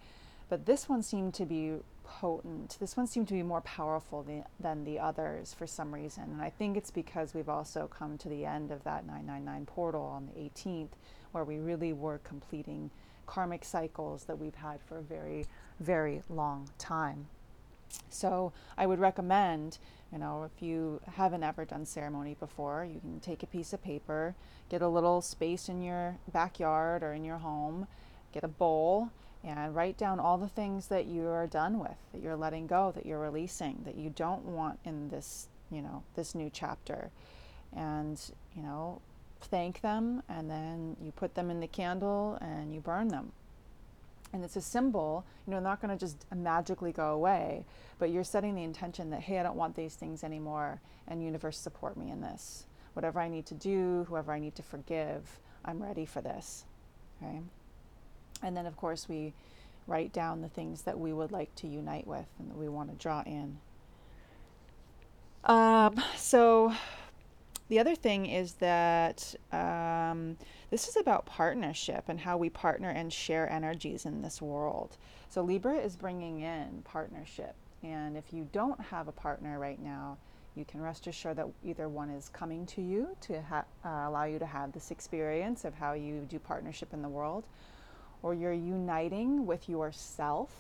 But 0.48 0.66
this 0.66 0.88
one 0.88 1.02
seemed 1.02 1.34
to 1.36 1.46
be 1.46 1.78
potent. 2.04 2.78
This 2.80 2.96
one 2.96 3.08
seemed 3.08 3.28
to 3.30 3.34
be 3.34 3.42
more 3.42 3.62
powerful 3.62 4.22
than, 4.22 4.44
than 4.60 4.84
the 4.84 5.00
others 5.00 5.54
for 5.54 5.66
some 5.66 5.94
reason. 5.94 6.24
And 6.24 6.42
I 6.42 6.52
think 6.52 6.78
it's 6.78 6.92
because 6.92 7.34
we've 7.34 7.50
also 7.50 7.88
come 7.88 8.18
to 8.20 8.30
the 8.30 8.46
end 8.46 8.72
of 8.72 8.84
that 8.84 9.06
999 9.08 9.66
portal 9.66 10.04
on 10.04 10.28
the 10.28 10.40
18th, 10.40 10.92
where 11.32 11.44
we 11.44 11.58
really 11.58 11.94
were 11.94 12.20
completing 12.20 12.92
karmic 13.26 13.66
cycles 13.66 14.26
that 14.26 14.38
we've 14.38 14.56
had 14.56 14.80
for 14.84 15.00
a 15.00 15.02
very, 15.02 15.48
very 15.80 16.22
long 16.30 16.70
time. 16.78 17.28
So 18.10 18.54
I 18.78 18.86
would 18.86 19.00
recommend, 19.00 19.78
you 20.12 20.18
know, 20.18 20.44
if 20.44 20.62
you 20.62 21.02
haven't 21.16 21.44
ever 21.44 21.66
done 21.66 21.86
ceremony 21.86 22.36
before, 22.40 22.86
you 22.86 23.00
can 23.00 23.20
take 23.20 23.44
a 23.44 23.48
piece 23.48 23.74
of 23.74 23.84
paper, 23.84 24.36
get 24.70 24.82
a 24.82 24.88
little 24.88 25.22
space 25.22 25.70
in 25.70 25.82
your 25.82 26.18
backyard 26.32 27.04
or 27.04 27.14
in 27.14 27.24
your 27.24 27.38
home, 27.38 27.88
get 28.32 28.44
a 28.44 28.48
bowl, 28.48 29.10
and 29.44 29.76
write 29.76 29.98
down 29.98 30.20
all 30.20 30.38
the 30.38 30.48
things 30.48 30.88
that 30.88 31.06
you 31.06 31.28
are 31.28 31.46
done 31.46 31.80
with, 31.80 31.98
that 32.12 32.22
you're 32.22 32.36
letting 32.36 32.68
go, 32.68 32.92
that 32.96 33.06
you're 33.06 33.20
releasing, 33.20 33.82
that 33.86 33.96
you 33.96 34.10
don't 34.10 34.44
want 34.44 34.80
in 34.86 35.10
this, 35.10 35.50
you 35.70 35.82
know, 35.82 36.04
this 36.16 36.34
new 36.34 36.50
chapter. 36.52 37.12
And, 37.76 38.20
you 38.56 38.64
know, 38.64 39.02
thank 39.42 39.82
them 39.82 40.24
and 40.30 40.50
then 40.50 40.96
you 41.02 41.12
put 41.12 41.36
them 41.36 41.52
in 41.52 41.60
the 41.60 41.68
candle 41.68 42.38
and 42.42 42.74
you 42.74 42.80
burn 42.80 43.10
them. 43.10 43.32
And 44.36 44.44
it's 44.44 44.58
a 44.58 44.62
symbol 44.62 45.26
you 45.48 45.54
know 45.54 45.60
not 45.60 45.82
going 45.82 45.90
to 45.90 45.98
just 45.98 46.26
magically 46.36 46.92
go 46.92 47.14
away 47.14 47.66
but 47.98 48.12
you're 48.12 48.24
setting 48.24 48.54
the 48.54 48.64
intention 48.64 49.10
that 49.10 49.22
hey 49.22 49.40
i 49.40 49.44
don't 49.44 49.56
want 49.56 49.76
these 49.76 49.96
things 49.96 50.24
anymore 50.24 50.82
and 51.08 51.24
universe 51.24 51.58
support 51.58 51.96
me 51.98 52.12
in 52.12 52.20
this. 52.20 52.66
Whatever 52.94 53.20
i 53.20 53.30
need 53.30 53.46
to 53.48 53.54
do 53.54 54.06
whoever 54.10 54.32
i 54.34 54.40
need 54.40 54.56
to 54.56 54.64
forgive 54.64 55.40
i'm 55.64 55.82
ready 55.82 56.06
for 56.06 56.22
this. 56.22 56.66
Okay 57.22 57.40
and 58.44 58.56
then 58.56 58.66
of 58.66 58.76
course 58.76 59.08
we 59.08 59.34
write 59.88 60.12
down 60.12 60.42
the 60.42 60.50
things 60.50 60.82
that 60.82 61.00
we 61.00 61.14
would 61.14 61.32
like 61.32 61.54
to 61.56 61.68
unite 61.68 62.08
with 62.08 62.28
and 62.40 62.50
that 62.50 62.58
we 62.58 62.68
want 62.68 62.90
to 62.90 62.96
draw 62.96 63.22
in. 63.22 63.58
Um, 65.44 66.02
so 66.18 66.74
the 67.68 67.80
other 67.80 67.96
thing 67.96 68.28
is 68.28 68.54
that 68.54 69.34
um, 69.52 70.38
this 70.70 70.88
is 70.88 70.98
about 70.98 71.26
partnership 71.26 72.06
and 72.08 72.20
how 72.20 72.38
we 72.38 72.50
partner 72.50 72.90
and 72.90 73.12
share 73.12 73.50
energies 73.50 74.06
in 74.06 74.22
this 74.22 74.42
world. 74.42 74.98
So 75.30 75.42
Libra 75.42 75.76
is 75.76 75.96
bringing 75.96 76.42
in 76.42 76.84
partnership. 76.84 77.56
And 77.84 78.16
if 78.16 78.32
you 78.32 78.48
don't 78.52 78.80
have 78.80 79.08
a 79.08 79.12
partner 79.12 79.58
right 79.60 79.82
now, 79.82 80.18
you 80.56 80.64
can 80.64 80.82
rest 80.82 81.08
assured 81.08 81.38
that 81.38 81.48
either 81.64 81.90
one 81.90 82.10
is 82.10 82.30
coming 82.30 82.66
to 82.68 82.82
you 82.82 83.16
to 83.22 83.42
ha- 83.42 83.66
uh, 83.84 84.10
allow 84.10 84.24
you 84.24 84.40
to 84.40 84.46
have 84.46 84.72
this 84.72 84.92
experience 84.92 85.66
of 85.66 85.74
how 85.74 85.94
you 85.94 86.26
do 86.30 86.40
partnership 86.40 86.94
in 86.94 87.02
the 87.02 87.10
world, 87.10 87.44
or 88.24 88.34
you're 88.34 88.54
uniting 88.54 89.46
with 89.46 89.68
yourself, 89.68 90.52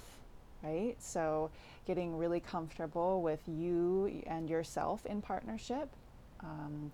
right? 0.63 0.95
So 0.99 1.49
getting 1.87 2.17
really 2.17 2.39
comfortable 2.39 3.21
with 3.21 3.39
you 3.47 4.23
and 4.27 4.49
yourself 4.49 5.05
in 5.05 5.21
partnership 5.21 5.89
um, 6.41 6.91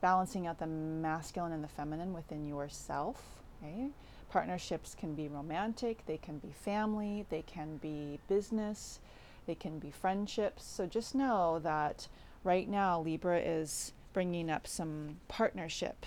balancing 0.00 0.46
out 0.46 0.58
the 0.58 0.66
masculine 0.66 1.52
and 1.52 1.64
the 1.64 1.68
feminine 1.68 2.12
within 2.12 2.46
yourself. 2.46 3.22
Okay? 3.62 3.88
Partnerships 4.30 4.94
can 4.94 5.14
be 5.14 5.28
romantic, 5.28 6.04
they 6.06 6.16
can 6.16 6.38
be 6.38 6.52
family, 6.52 7.26
they 7.28 7.42
can 7.42 7.76
be 7.76 8.18
business, 8.28 9.00
they 9.46 9.54
can 9.54 9.78
be 9.78 9.90
friendships. 9.90 10.64
So 10.64 10.86
just 10.86 11.14
know 11.14 11.60
that 11.62 12.08
right 12.44 12.68
now 12.68 13.00
Libra 13.00 13.38
is 13.38 13.92
bringing 14.12 14.50
up 14.50 14.66
some 14.66 15.16
partnership 15.28 16.06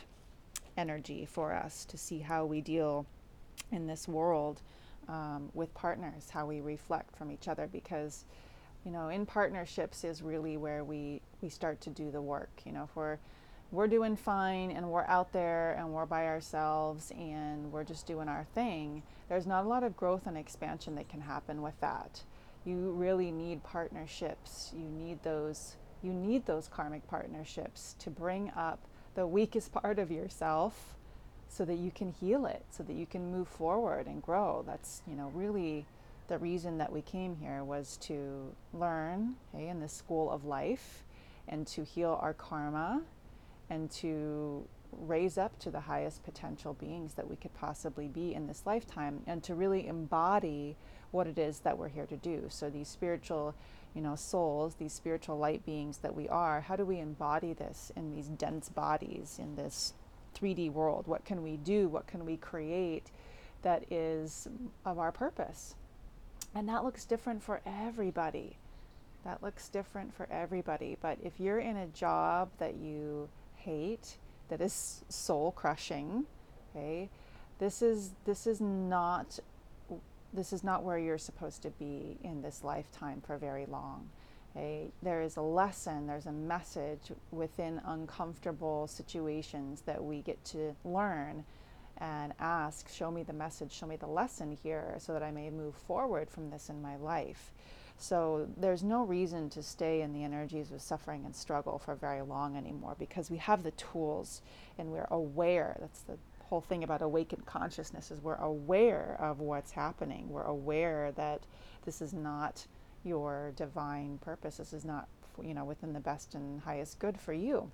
energy 0.78 1.26
for 1.26 1.54
us 1.54 1.86
to 1.86 1.98
see 1.98 2.20
how 2.20 2.46
we 2.46 2.62
deal 2.62 3.06
in 3.72 3.88
this 3.88 4.08
world 4.08 4.62
um, 5.08 5.50
with 5.54 5.74
partners, 5.74 6.30
how 6.30 6.46
we 6.46 6.62
reflect 6.62 7.16
from 7.16 7.32
each 7.32 7.48
other 7.48 7.68
because 7.72 8.26
you 8.86 8.92
know, 8.92 9.10
in 9.10 9.26
partnerships 9.26 10.04
is 10.04 10.22
really 10.22 10.58
where 10.58 10.84
we, 10.84 11.22
we 11.42 11.50
start 11.50 11.82
to 11.82 11.90
do 11.90 12.12
the 12.12 12.22
work. 12.22 12.62
You 12.66 12.72
know, 12.72 12.84
if 12.84 12.96
we're, 12.96 13.18
we're 13.72 13.88
doing 13.88 14.16
fine 14.16 14.72
and 14.72 14.90
we're 14.90 15.06
out 15.08 15.34
there 15.34 15.74
and 15.78 15.92
we're 15.92 16.06
by 16.06 16.28
ourselves 16.28 17.12
and 17.18 17.72
we're 17.72 17.84
just 17.84 18.06
doing 18.06 18.30
our 18.30 18.46
thing, 18.54 19.02
there's 19.28 19.48
not 19.48 19.66
a 19.66 19.68
lot 19.68 19.84
of 19.84 19.98
growth 19.98 20.28
and 20.28 20.38
expansion 20.38 20.96
that 20.96 21.10
can 21.10 21.22
happen 21.22 21.62
with 21.62 21.80
that. 21.82 22.22
You 22.64 22.92
really 22.92 23.32
need 23.32 23.64
partnerships. 23.64 24.72
You 24.76 24.86
need 24.86 25.22
those 25.24 25.76
you 26.04 26.14
need 26.14 26.46
those 26.46 26.68
karmic 26.68 27.08
partnerships 27.08 27.96
to 27.98 28.12
bring 28.12 28.52
up 28.56 28.80
the 29.16 29.26
weakest 29.26 29.72
part 29.72 29.98
of 29.98 30.12
yourself 30.12 30.96
so 31.48 31.66
that 31.66 31.76
you 31.76 31.90
can 31.90 32.12
heal 32.12 32.46
it, 32.46 32.64
so 32.70 32.84
that 32.84 32.94
you 32.94 33.08
can 33.08 33.32
move 33.32 33.48
forward 33.48 34.06
and 34.06 34.22
grow. 34.22 34.64
That's, 34.68 35.02
you 35.08 35.16
know, 35.16 35.32
really 35.34 35.86
the 36.28 36.38
reason 36.38 36.78
that 36.80 36.92
we 36.92 37.02
came 37.02 37.36
here 37.36 37.64
was 37.64 37.98
to 37.98 38.54
learn 38.74 39.36
okay, 39.54 39.68
in 39.68 39.80
the 39.80 39.88
school 39.88 40.32
of 40.32 40.46
life 40.46 41.04
and 41.48 41.68
to 41.68 41.84
heal 41.84 42.20
our 42.22 42.34
karma 42.34 43.02
and 43.70 43.90
to 43.92 44.68
raise 44.92 45.38
up 45.38 45.58
to 45.60 45.70
the 45.70 45.80
highest 45.80 46.24
potential 46.24 46.74
beings 46.74 47.14
that 47.16 47.30
we 47.30 47.36
could 47.36 47.54
possibly 47.54 48.08
be 48.08 48.34
in 48.34 48.48
this 48.48 48.64
lifetime 48.66 49.22
and 49.28 49.44
to 49.44 49.54
really 49.54 49.88
embody 49.88 50.76
what 51.12 51.28
it 51.28 51.38
is 51.38 51.60
that 51.60 51.78
we're 51.78 51.90
here 51.90 52.06
to 52.06 52.18
do. 52.18 52.46
So 52.50 52.70
these 52.70 52.88
spiritual 52.88 53.56
you 53.94 54.02
know 54.02 54.16
souls 54.16 54.76
these 54.76 54.92
spiritual 54.92 55.38
light 55.38 55.66
beings 55.66 56.00
that 56.00 56.14
we 56.14 56.28
are 56.28 56.60
how 56.60 56.76
do 56.76 56.84
we 56.84 57.00
embody 57.00 57.54
this 57.54 57.94
in 57.96 58.14
these 58.14 58.28
dense 58.28 58.68
bodies 58.68 59.40
in 59.42 59.56
this 59.56 59.94
3d 60.38 60.72
world? 60.72 61.08
What 61.08 61.24
can 61.24 61.44
we 61.44 61.58
do? 61.58 61.88
What 61.88 62.08
can 62.08 62.26
we 62.26 62.38
create 62.38 63.12
that 63.62 63.86
is 63.92 64.48
of 64.86 65.00
our 65.00 65.12
purpose 65.12 65.76
and 66.56 66.70
that 66.70 66.84
looks 66.84 67.06
different 67.06 67.44
for 67.44 67.62
everybody. 67.66 68.56
That 69.26 69.44
looks 69.44 69.68
different 69.68 70.16
for 70.16 70.28
everybody. 70.32 70.98
But 71.02 71.18
if 71.22 71.40
you're 71.40 71.60
in 71.60 71.76
a 71.78 71.88
job 71.88 72.50
that 72.60 72.76
you 72.76 73.28
hate, 73.56 74.18
that 74.50 74.62
is 74.62 75.04
soul 75.10 75.52
crushing, 75.52 76.26
okay, 76.70 77.10
this 77.60 77.82
is 77.82 78.12
this 78.26 78.48
is 78.48 78.62
not 78.62 79.40
this 80.34 80.54
is 80.54 80.64
not 80.64 80.84
where 80.84 80.98
you're 80.98 81.18
supposed 81.18 81.62
to 81.62 81.70
be 81.72 82.18
in 82.24 82.42
this 82.42 82.64
lifetime 82.64 83.22
for 83.26 83.38
very 83.38 83.66
long. 83.66 84.10
Okay? 84.56 84.92
There 85.02 85.22
is 85.22 85.38
a 85.38 85.42
lesson, 85.42 86.08
there's 86.08 86.26
a 86.26 86.32
message 86.32 87.12
within 87.32 87.82
uncomfortable 87.86 88.88
situations 88.88 89.82
that 89.86 90.04
we 90.04 90.22
get 90.22 90.44
to 90.46 90.76
learn 90.84 91.46
and 91.98 92.34
ask, 92.40 92.90
show 92.90 93.10
me 93.12 93.24
the 93.24 93.34
message, 93.34 93.72
show 93.72 93.86
me 93.86 93.96
the 93.96 94.08
lesson 94.08 94.52
here 94.52 94.96
so 95.00 95.14
that 95.14 95.24
I 95.24 95.32
may 95.32 95.50
move 95.50 95.76
forward 95.76 96.30
from 96.30 96.50
this 96.50 96.70
in 96.70 96.82
my 96.82 96.96
life. 96.98 97.52
So 97.98 98.48
there's 98.58 98.84
no 98.84 99.04
reason 99.04 99.50
to 99.52 99.64
stay 99.64 100.02
in 100.02 100.12
the 100.12 100.24
energies 100.24 100.72
of 100.72 100.82
suffering 100.82 101.24
and 101.26 101.36
struggle 101.36 101.80
for 101.80 101.96
very 101.96 102.22
long 102.22 102.58
anymore 102.58 102.96
because 103.00 103.32
we 103.32 103.38
have 103.38 103.64
the 103.64 103.72
tools 103.72 104.42
and 104.78 104.92
we're 104.92 105.08
aware. 105.12 105.78
That's 105.80 106.02
the 106.02 106.18
whole 106.44 106.62
thing 106.62 106.84
about 106.84 107.02
awakened 107.02 107.46
consciousness 107.46 108.12
is 108.12 108.22
we're 108.22 108.36
aware 108.36 109.18
of 109.20 109.40
what's 109.40 109.72
happening. 109.72 110.30
We're 110.30 110.44
aware 110.44 111.12
that 111.14 111.42
this 111.86 112.02
is 112.02 112.14
not 112.14 112.66
your 113.04 113.54
divine 113.56 114.18
purpose. 114.20 114.58
This 114.58 114.74
is 114.74 114.84
not, 114.84 115.08
you 115.42 115.54
know, 115.54 115.64
within 115.64 115.94
the 115.94 116.00
best 116.00 116.36
and 116.36 116.60
highest 116.62 117.00
good 117.00 117.18
for 117.18 117.34
you. 117.34 117.72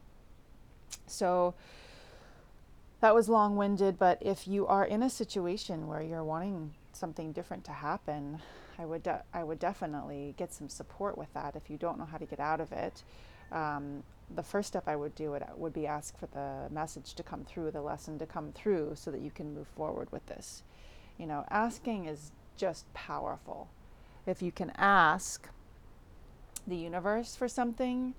So 1.07 1.55
that 3.01 3.13
was 3.13 3.27
long 3.27 3.55
winded, 3.55 3.97
but 3.99 4.19
if 4.21 4.47
you 4.47 4.67
are 4.67 4.85
in 4.85 5.03
a 5.03 5.09
situation 5.09 5.87
where 5.87 6.01
you're 6.01 6.23
wanting 6.23 6.73
something 6.93 7.31
different 7.31 7.63
to 7.65 7.71
happen, 7.71 8.39
I 8.77 8.85
would, 8.85 9.03
de- 9.03 9.23
I 9.33 9.43
would 9.43 9.59
definitely 9.59 10.35
get 10.37 10.53
some 10.53 10.69
support 10.69 11.17
with 11.17 11.33
that 11.33 11.55
if 11.55 11.69
you 11.69 11.77
don't 11.77 11.97
know 11.97 12.05
how 12.05 12.17
to 12.17 12.25
get 12.25 12.39
out 12.39 12.61
of 12.61 12.71
it. 12.71 13.03
Um, 13.51 14.03
the 14.35 14.43
first 14.43 14.67
step 14.67 14.87
I 14.87 14.95
would 14.95 15.15
do 15.15 15.31
would, 15.31 15.43
would 15.57 15.73
be 15.73 15.87
ask 15.87 16.17
for 16.17 16.27
the 16.27 16.73
message 16.73 17.15
to 17.15 17.23
come 17.23 17.43
through, 17.43 17.71
the 17.71 17.81
lesson 17.81 18.17
to 18.19 18.25
come 18.25 18.51
through, 18.53 18.93
so 18.95 19.11
that 19.11 19.21
you 19.21 19.31
can 19.31 19.53
move 19.53 19.67
forward 19.67 20.11
with 20.11 20.25
this. 20.27 20.63
You 21.17 21.25
know, 21.25 21.45
asking 21.49 22.05
is 22.05 22.31
just 22.55 22.91
powerful. 22.93 23.69
If 24.25 24.41
you 24.41 24.51
can 24.51 24.71
ask 24.77 25.49
the 26.67 26.75
universe 26.75 27.35
for 27.35 27.47
something 27.47 28.13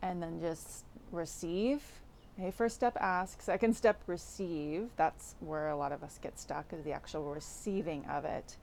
and 0.00 0.22
then 0.22 0.40
just 0.40 0.84
receive, 1.10 1.82
Okay, 2.38 2.50
first 2.50 2.74
step 2.74 2.96
ask, 2.98 3.42
second 3.42 3.76
step 3.76 4.00
receive. 4.06 4.88
That's 4.96 5.34
where 5.40 5.68
a 5.68 5.76
lot 5.76 5.92
of 5.92 6.02
us 6.02 6.18
get 6.22 6.38
stuck 6.38 6.72
is 6.72 6.82
the 6.82 6.92
actual 6.92 7.34
receiving 7.34 8.06
of 8.06 8.24
it. 8.24 8.56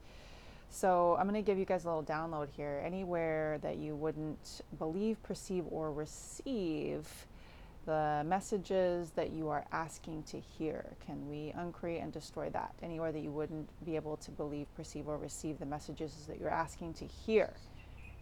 So 0.70 1.16
I'm 1.18 1.28
going 1.28 1.40
to 1.40 1.46
give 1.46 1.56
you 1.56 1.64
guys 1.64 1.84
a 1.84 1.88
little 1.88 2.02
download 2.02 2.48
here. 2.50 2.82
Anywhere 2.84 3.58
that 3.62 3.76
you 3.76 3.94
wouldn't 3.94 4.62
believe, 4.76 5.22
perceive, 5.22 5.64
or 5.70 5.92
receive 5.92 7.06
the 7.86 8.24
messages 8.26 9.10
that 9.10 9.30
you 9.30 9.48
are 9.48 9.64
asking 9.70 10.24
to 10.24 10.40
hear, 10.40 10.84
can 11.06 11.28
we 11.28 11.52
uncreate 11.56 12.02
and 12.02 12.12
destroy 12.12 12.50
that? 12.50 12.74
Anywhere 12.82 13.12
that 13.12 13.20
you 13.20 13.30
wouldn't 13.30 13.68
be 13.84 13.94
able 13.94 14.16
to 14.16 14.32
believe, 14.32 14.66
perceive, 14.74 15.06
or 15.06 15.16
receive 15.16 15.60
the 15.60 15.66
messages 15.66 16.26
that 16.26 16.40
you're 16.40 16.50
asking 16.50 16.94
to 16.94 17.04
hear. 17.04 17.52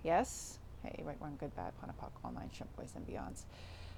Yes? 0.05 0.59
Hey, 0.83 1.03
right, 1.05 1.21
one, 1.21 1.37
good, 1.37 1.55
bad, 1.57 1.73
POD 1.81 1.89
and 1.89 1.99
POC, 1.99 2.25
online, 2.29 2.51
shrimp, 2.55 2.77
boys, 2.77 2.93
and 2.95 3.07
beyonds. 3.07 3.45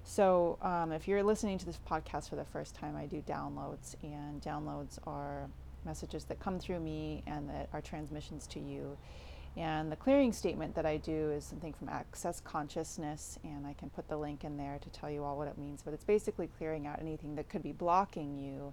So, 0.04 0.59
um, 0.62 0.92
if 0.92 1.07
you're 1.07 1.23
listening 1.23 1.59
to 1.59 1.66
this 1.66 1.78
podcast 1.88 2.30
for 2.30 2.37
the 2.37 2.45
first 2.45 2.75
time, 2.75 2.97
I 2.97 3.07
do 3.07 3.23
downloads, 3.23 3.95
and 4.02 4.42
downloads 4.42 4.99
are 5.07 5.49
messages 5.85 6.25
that 6.25 6.40
come 6.40 6.59
through 6.59 6.80
me 6.80 7.23
and 7.26 7.49
that 7.49 7.69
are 7.73 7.80
transmissions 7.80 8.47
to 8.49 8.61
you. 8.61 8.97
And 9.57 9.90
the 9.90 9.97
clearing 9.97 10.33
statement 10.33 10.75
that 10.76 10.87
I 10.87 10.97
do 10.97 11.30
is 11.30 11.45
something 11.45 11.73
from 11.73 11.88
Access 11.88 12.40
Consciousness, 12.40 13.38
and 13.42 13.66
I 13.66 13.73
can 13.75 13.90
put 13.90 14.09
the 14.09 14.16
link 14.16 14.45
in 14.45 14.57
there 14.57 14.78
to 14.80 14.88
tell 14.90 15.11
you 15.11 15.25
all 15.25 15.37
what 15.37 15.49
it 15.49 15.59
means. 15.59 15.83
But 15.83 15.92
it's 15.92 16.04
basically 16.04 16.49
clearing 16.59 16.87
out 16.87 17.00
anything 17.00 17.35
that 17.35 17.49
could 17.49 17.62
be 17.62 17.73
blocking 17.73 18.38
you, 18.38 18.73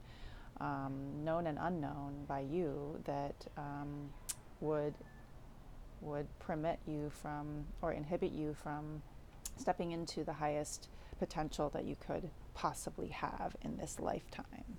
um, 0.59 1.23
known 1.23 1.47
and 1.47 1.57
unknown 1.59 2.25
by 2.27 2.41
you, 2.41 2.99
that 3.05 3.47
um, 3.57 4.09
would 4.61 4.93
would 5.99 6.27
permit 6.37 6.77
you 6.85 7.09
from 7.09 7.65
or 7.81 7.91
inhibit 7.91 8.31
you 8.31 8.53
from 8.53 9.01
stepping 9.55 9.93
into 9.93 10.23
the 10.23 10.33
highest 10.33 10.89
potential 11.19 11.69
that 11.69 11.85
you 11.85 11.95
could 11.95 12.29
possibly 12.53 13.09
have 13.09 13.55
in 13.61 13.77
this 13.77 13.99
lifetime. 13.99 14.77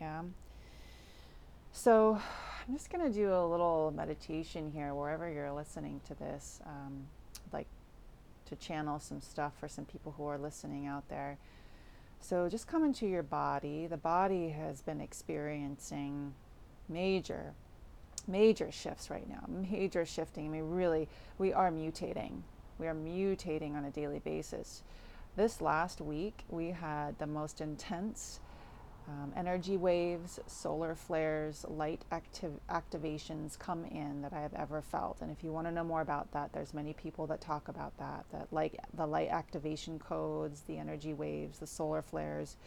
Yeah. 0.00 0.22
So 1.72 2.20
I'm 2.66 2.74
just 2.74 2.90
going 2.90 3.04
to 3.04 3.12
do 3.12 3.32
a 3.32 3.46
little 3.46 3.92
meditation 3.94 4.70
here 4.72 4.94
wherever 4.94 5.30
you're 5.30 5.52
listening 5.52 6.00
to 6.08 6.14
this. 6.14 6.60
Um, 6.66 7.06
like 7.52 7.66
to 8.46 8.56
channel 8.56 8.98
some 8.98 9.20
stuff 9.20 9.52
for 9.58 9.68
some 9.68 9.84
people 9.84 10.14
who 10.16 10.26
are 10.26 10.38
listening 10.38 10.86
out 10.86 11.08
there. 11.08 11.38
So 12.20 12.48
just 12.48 12.66
come 12.66 12.84
into 12.84 13.06
your 13.06 13.22
body. 13.22 13.86
The 13.86 13.96
body 13.96 14.50
has 14.50 14.82
been 14.82 15.00
experiencing 15.00 16.34
major 16.88 17.54
major 18.28 18.70
shifts 18.70 19.10
right 19.10 19.28
now, 19.28 19.44
major 19.48 20.04
shifting. 20.04 20.46
I 20.46 20.48
mean, 20.48 20.70
really, 20.70 21.08
we 21.38 21.52
are 21.52 21.70
mutating. 21.70 22.42
We 22.78 22.86
are 22.86 22.94
mutating 22.94 23.74
on 23.74 23.84
a 23.84 23.90
daily 23.90 24.20
basis. 24.20 24.82
This 25.40 25.62
last 25.62 26.02
week, 26.02 26.44
we 26.50 26.66
had 26.66 27.18
the 27.18 27.26
most 27.26 27.62
intense 27.62 28.40
um, 29.08 29.32
energy 29.34 29.78
waves, 29.78 30.38
solar 30.46 30.94
flares, 30.94 31.64
light 31.66 32.04
activ- 32.12 32.60
activations 32.68 33.58
come 33.58 33.86
in 33.86 34.20
that 34.20 34.34
I 34.34 34.42
have 34.42 34.52
ever 34.52 34.82
felt. 34.82 35.22
And 35.22 35.30
if 35.30 35.42
you 35.42 35.50
want 35.50 35.66
to 35.66 35.72
know 35.72 35.82
more 35.82 36.02
about 36.02 36.30
that, 36.32 36.52
there's 36.52 36.74
many 36.74 36.92
people 36.92 37.26
that 37.28 37.40
talk 37.40 37.68
about 37.68 37.96
that. 37.96 38.26
That 38.32 38.48
like 38.50 38.76
the 38.92 39.06
light 39.06 39.30
activation 39.30 39.98
codes, 39.98 40.60
the 40.66 40.76
energy 40.76 41.14
waves, 41.14 41.58
the 41.58 41.66
solar 41.66 42.02
flares, 42.02 42.58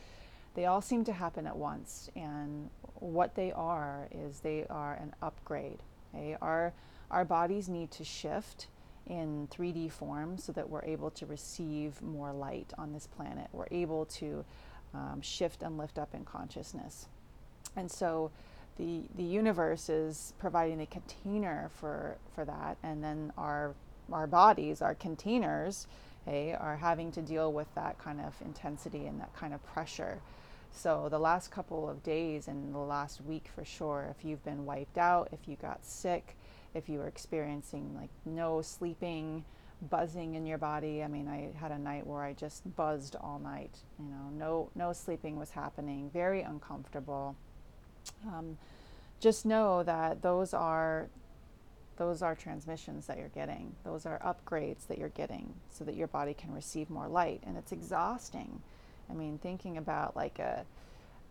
they 0.56 0.66
all 0.66 0.82
seem 0.82 1.04
to 1.04 1.14
happen 1.14 1.46
at 1.46 1.56
once. 1.56 2.10
And 2.16 2.72
what 2.96 3.36
they 3.36 3.52
are 3.52 4.08
is 4.10 4.40
they 4.40 4.66
are 4.72 4.96
an 4.96 5.14
upgrade. 5.22 5.84
Okay? 6.16 6.38
Our 6.42 6.74
our 7.12 7.24
bodies 7.24 7.70
need 7.70 7.92
to 7.92 8.04
shift 8.04 8.66
in 9.08 9.48
3D 9.52 9.92
form 9.92 10.38
so 10.38 10.52
that 10.54 10.70
we're 10.70 10.84
able 10.84 11.12
to 11.12 11.26
receive 11.26 12.02
more 12.02 12.32
light 12.32 12.72
on 12.78 12.94
this 12.94 13.08
planet. 13.08 13.48
We're 13.52 13.68
able 13.72 14.06
to 14.06 14.46
um, 14.94 15.22
shift 15.22 15.62
and 15.62 15.78
lift 15.78 15.98
up 15.98 16.14
in 16.14 16.24
consciousness. 16.24 17.08
And 17.76 17.92
so 17.92 18.32
the, 18.78 19.04
the 19.16 19.24
universe 19.24 19.90
is 19.90 20.34
providing 20.40 20.82
a 20.82 20.86
container 20.86 21.70
for, 21.80 22.18
for 22.34 22.46
that, 22.46 22.78
and 22.84 23.04
then 23.04 23.32
our, 23.38 23.74
our 24.12 24.28
bodies, 24.28 24.82
our 24.82 24.96
containers, 24.96 25.88
okay, 26.28 26.54
are 26.54 26.78
having 26.78 27.12
to 27.12 27.22
deal 27.22 27.52
with 27.52 27.74
that 27.76 28.00
kind 28.00 28.20
of 28.22 28.34
intensity 28.44 29.06
and 29.06 29.20
that 29.20 29.34
kind 29.36 29.54
of 29.54 29.64
pressure. 29.66 30.20
So, 30.76 31.08
the 31.10 31.20
last 31.20 31.52
couple 31.52 31.88
of 31.88 32.02
days 32.02 32.48
and 32.48 32.74
the 32.74 32.80
last 32.80 33.22
week 33.22 33.46
for 33.54 33.64
sure, 33.64 34.08
if 34.10 34.26
you've 34.26 34.44
been 34.44 34.66
wiped 34.66 34.98
out, 34.98 35.30
if 35.32 35.48
you 35.48 35.56
got 35.56 35.86
sick, 35.86 36.36
if 36.74 36.90
you 36.90 37.00
were 37.00 37.08
experiencing 37.08 37.96
like 37.96 38.10
no 38.26 38.62
sleeping, 38.62 39.44
buzzing 39.90 40.36
in 40.36 40.46
your 40.46 40.58
body. 40.58 41.04
I 41.04 41.08
mean, 41.08 41.28
I 41.28 41.58
had 41.58 41.72
a 41.72 41.78
night 41.78 42.06
where 42.06 42.24
I 42.24 42.34
just 42.34 42.76
buzzed 42.76 43.16
all 43.16 43.40
night. 43.40 43.78
You 44.00 44.06
know, 44.06 44.30
no 44.32 44.70
no 44.76 44.94
sleeping 44.94 45.38
was 45.38 45.52
happening. 45.52 46.10
Very 46.12 46.42
uncomfortable. 46.42 47.36
Um, 48.28 48.58
just 49.20 49.46
know 49.46 49.84
that 49.84 50.22
those 50.22 50.54
are 50.54 51.08
those 51.98 52.22
are 52.22 52.36
transmissions 52.36 53.06
that 53.08 53.18
you're 53.18 53.30
getting. 53.30 53.76
Those 53.84 54.06
are 54.06 54.20
upgrades 54.20 54.88
that 54.88 54.98
you're 54.98 55.10
getting 55.10 55.54
so 55.70 55.84
that 55.84 55.96
your 55.96 56.08
body 56.08 56.34
can 56.34 56.54
receive 56.54 56.90
more 56.90 57.08
light. 57.08 57.42
And 57.46 57.56
it's 57.58 57.72
exhausting. 57.72 58.62
I 59.10 59.14
mean, 59.14 59.38
thinking 59.38 59.78
about 59.78 60.16
like 60.16 60.40
a 60.40 60.66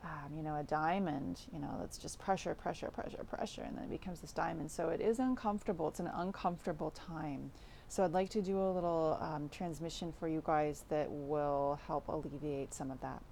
um, 0.04 0.37
you 0.37 0.42
know, 0.42 0.56
a 0.56 0.62
diamond, 0.64 1.40
you 1.52 1.61
know, 1.61 1.76
that's 1.80 1.99
just 1.99 2.18
pressure, 2.18 2.54
pressure, 2.54 2.88
pressure, 2.88 3.25
pressure, 3.25 3.62
and 3.62 3.76
then 3.76 3.85
it 3.85 3.90
becomes 3.90 4.21
this 4.21 4.32
diamond. 4.32 4.71
So 4.71 4.88
it 4.88 5.00
is 5.00 5.18
uncomfortable. 5.18 5.88
It's 5.88 6.00
an 6.00 6.11
uncomfortable 6.14 6.90
time. 6.90 7.50
So 7.88 8.02
I'd 8.02 8.12
like 8.12 8.30
to 8.30 8.42
do 8.42 8.59
a 8.59 8.71
little 8.73 9.18
um, 9.21 9.49
transmission 9.50 10.12
for 10.18 10.26
you 10.26 10.42
guys 10.44 10.85
that 10.88 11.11
will 11.11 11.78
help 11.87 12.09
alleviate 12.09 12.75
some 12.75 12.90
of 12.90 13.00
that. 13.00 13.23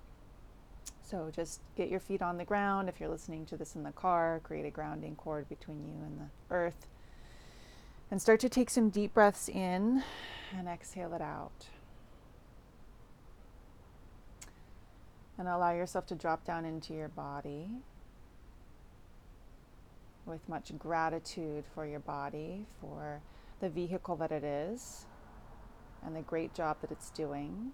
So 1.03 1.31
just 1.35 1.61
get 1.77 1.89
your 1.89 1.99
feet 1.99 2.23
on 2.23 2.37
the 2.37 2.45
ground. 2.45 2.89
If 2.89 3.01
you're 3.01 3.09
listening 3.09 3.47
to 3.47 3.57
this 3.57 3.75
in 3.75 3.83
the 3.83 3.91
car, 3.93 4.41
create 4.45 4.65
a 4.65 4.71
grounding 4.71 5.17
cord 5.17 5.49
between 5.49 5.85
you 5.89 6.05
and 6.05 6.21
the 6.21 6.55
earth. 6.55 6.87
And 8.13 8.23
start 8.23 8.39
to 8.41 8.49
take 8.49 8.71
some 8.71 8.91
deep 8.91 9.15
breaths 9.15 9.49
in 9.49 10.05
and 10.57 10.69
exhale 10.69 11.15
it 11.15 11.23
out. 11.23 11.67
And 15.41 15.49
allow 15.49 15.71
yourself 15.71 16.05
to 16.09 16.15
drop 16.15 16.45
down 16.45 16.67
into 16.67 16.93
your 16.93 17.09
body 17.09 17.67
with 20.27 20.47
much 20.51 20.77
gratitude 20.79 21.65
for 21.75 21.87
your 21.87 22.01
body, 22.01 22.67
for 22.79 23.23
the 23.61 23.71
vehicle 23.71 24.17
that 24.17 24.33
it 24.33 24.45
is 24.45 25.07
and 26.05 26.15
the 26.15 26.21
great 26.21 26.53
job 26.53 26.77
that 26.83 26.91
it's 26.91 27.09
doing, 27.09 27.71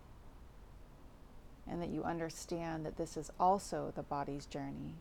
and 1.68 1.82
that 1.82 1.88
you 1.88 2.04
understand 2.04 2.86
that 2.86 2.96
this 2.96 3.16
is 3.16 3.32
also 3.40 3.92
the 3.96 4.02
body's 4.04 4.46
journey, 4.46 4.94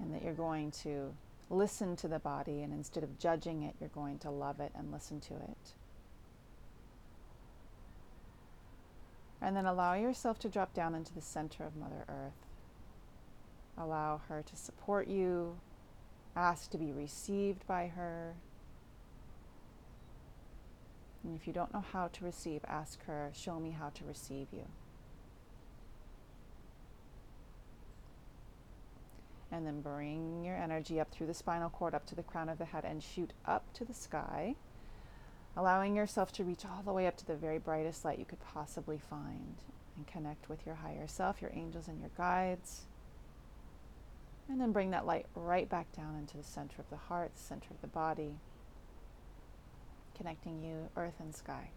and 0.00 0.14
that 0.14 0.22
you're 0.22 0.32
going 0.32 0.70
to 0.70 1.12
listen 1.50 1.94
to 1.96 2.08
the 2.08 2.20
body, 2.20 2.62
and 2.62 2.72
instead 2.72 3.04
of 3.04 3.18
judging 3.18 3.64
it, 3.64 3.74
you're 3.78 3.90
going 3.90 4.18
to 4.20 4.30
love 4.30 4.60
it 4.60 4.72
and 4.74 4.90
listen 4.92 5.20
to 5.20 5.34
it. 5.34 5.74
And 9.40 9.56
then 9.56 9.66
allow 9.66 9.94
yourself 9.94 10.38
to 10.40 10.48
drop 10.48 10.74
down 10.74 10.94
into 10.94 11.14
the 11.14 11.20
center 11.20 11.64
of 11.64 11.76
Mother 11.76 12.04
Earth. 12.08 12.46
Allow 13.76 14.20
her 14.28 14.42
to 14.42 14.56
support 14.56 15.06
you, 15.06 15.58
ask 16.34 16.70
to 16.70 16.78
be 16.78 16.92
received 16.92 17.66
by 17.66 17.86
her, 17.88 18.34
and 21.24 21.38
if 21.38 21.46
you 21.46 21.52
don't 21.52 21.72
know 21.74 21.84
how 21.92 22.08
to 22.08 22.24
receive, 22.24 22.62
ask 22.66 23.04
her, 23.04 23.30
Show 23.34 23.58
me 23.58 23.70
how 23.70 23.90
to 23.90 24.04
receive 24.04 24.46
you. 24.52 24.66
And 29.50 29.66
then 29.66 29.80
bring 29.80 30.44
your 30.44 30.56
energy 30.56 31.00
up 31.00 31.10
through 31.10 31.26
the 31.26 31.34
spinal 31.34 31.70
cord, 31.70 31.94
up 31.94 32.06
to 32.06 32.14
the 32.14 32.22
crown 32.22 32.48
of 32.48 32.58
the 32.58 32.66
head, 32.66 32.84
and 32.84 33.02
shoot 33.02 33.32
up 33.46 33.72
to 33.74 33.84
the 33.84 33.94
sky, 33.94 34.56
allowing 35.56 35.96
yourself 35.96 36.32
to 36.32 36.44
reach 36.44 36.64
all 36.64 36.82
the 36.84 36.92
way 36.92 37.06
up 37.06 37.16
to 37.16 37.26
the 37.26 37.36
very 37.36 37.58
brightest 37.58 38.04
light 38.04 38.18
you 38.18 38.24
could 38.24 38.40
possibly 38.40 38.98
find 38.98 39.56
and 39.96 40.06
connect 40.06 40.48
with 40.48 40.64
your 40.64 40.76
higher 40.76 41.06
self, 41.06 41.42
your 41.42 41.50
angels, 41.54 41.88
and 41.88 42.00
your 42.00 42.10
guides. 42.16 42.86
And 44.48 44.60
then 44.60 44.72
bring 44.72 44.90
that 44.92 45.06
light 45.06 45.26
right 45.34 45.68
back 45.68 45.92
down 45.92 46.16
into 46.16 46.36
the 46.36 46.44
center 46.44 46.80
of 46.80 46.88
the 46.90 46.96
heart, 46.96 47.32
the 47.34 47.42
center 47.42 47.68
of 47.70 47.80
the 47.80 47.86
body 47.88 48.36
connecting 50.18 50.62
you, 50.62 50.88
earth 50.96 51.14
and 51.20 51.34
sky. 51.34 51.70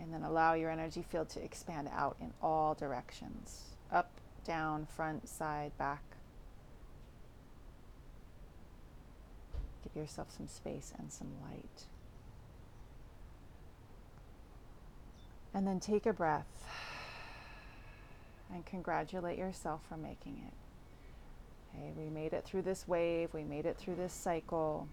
And 0.00 0.12
then 0.12 0.22
allow 0.22 0.54
your 0.54 0.70
energy 0.70 1.02
field 1.02 1.28
to 1.30 1.42
expand 1.42 1.88
out 1.92 2.16
in 2.20 2.32
all 2.42 2.74
directions 2.74 3.74
up, 3.90 4.10
down, 4.44 4.86
front, 4.86 5.28
side, 5.28 5.72
back. 5.78 6.02
Yourself 9.98 10.28
some 10.30 10.46
space 10.46 10.92
and 10.96 11.12
some 11.12 11.32
light. 11.42 11.86
And 15.52 15.66
then 15.66 15.80
take 15.80 16.06
a 16.06 16.12
breath 16.12 16.46
and 18.54 18.64
congratulate 18.64 19.36
yourself 19.36 19.80
for 19.88 19.96
making 19.96 20.40
it. 20.46 20.54
Okay, 21.76 21.92
we 21.96 22.08
made 22.08 22.32
it 22.32 22.44
through 22.44 22.62
this 22.62 22.86
wave, 22.86 23.34
we 23.34 23.42
made 23.42 23.66
it 23.66 23.76
through 23.76 23.96
this 23.96 24.12
cycle. 24.12 24.88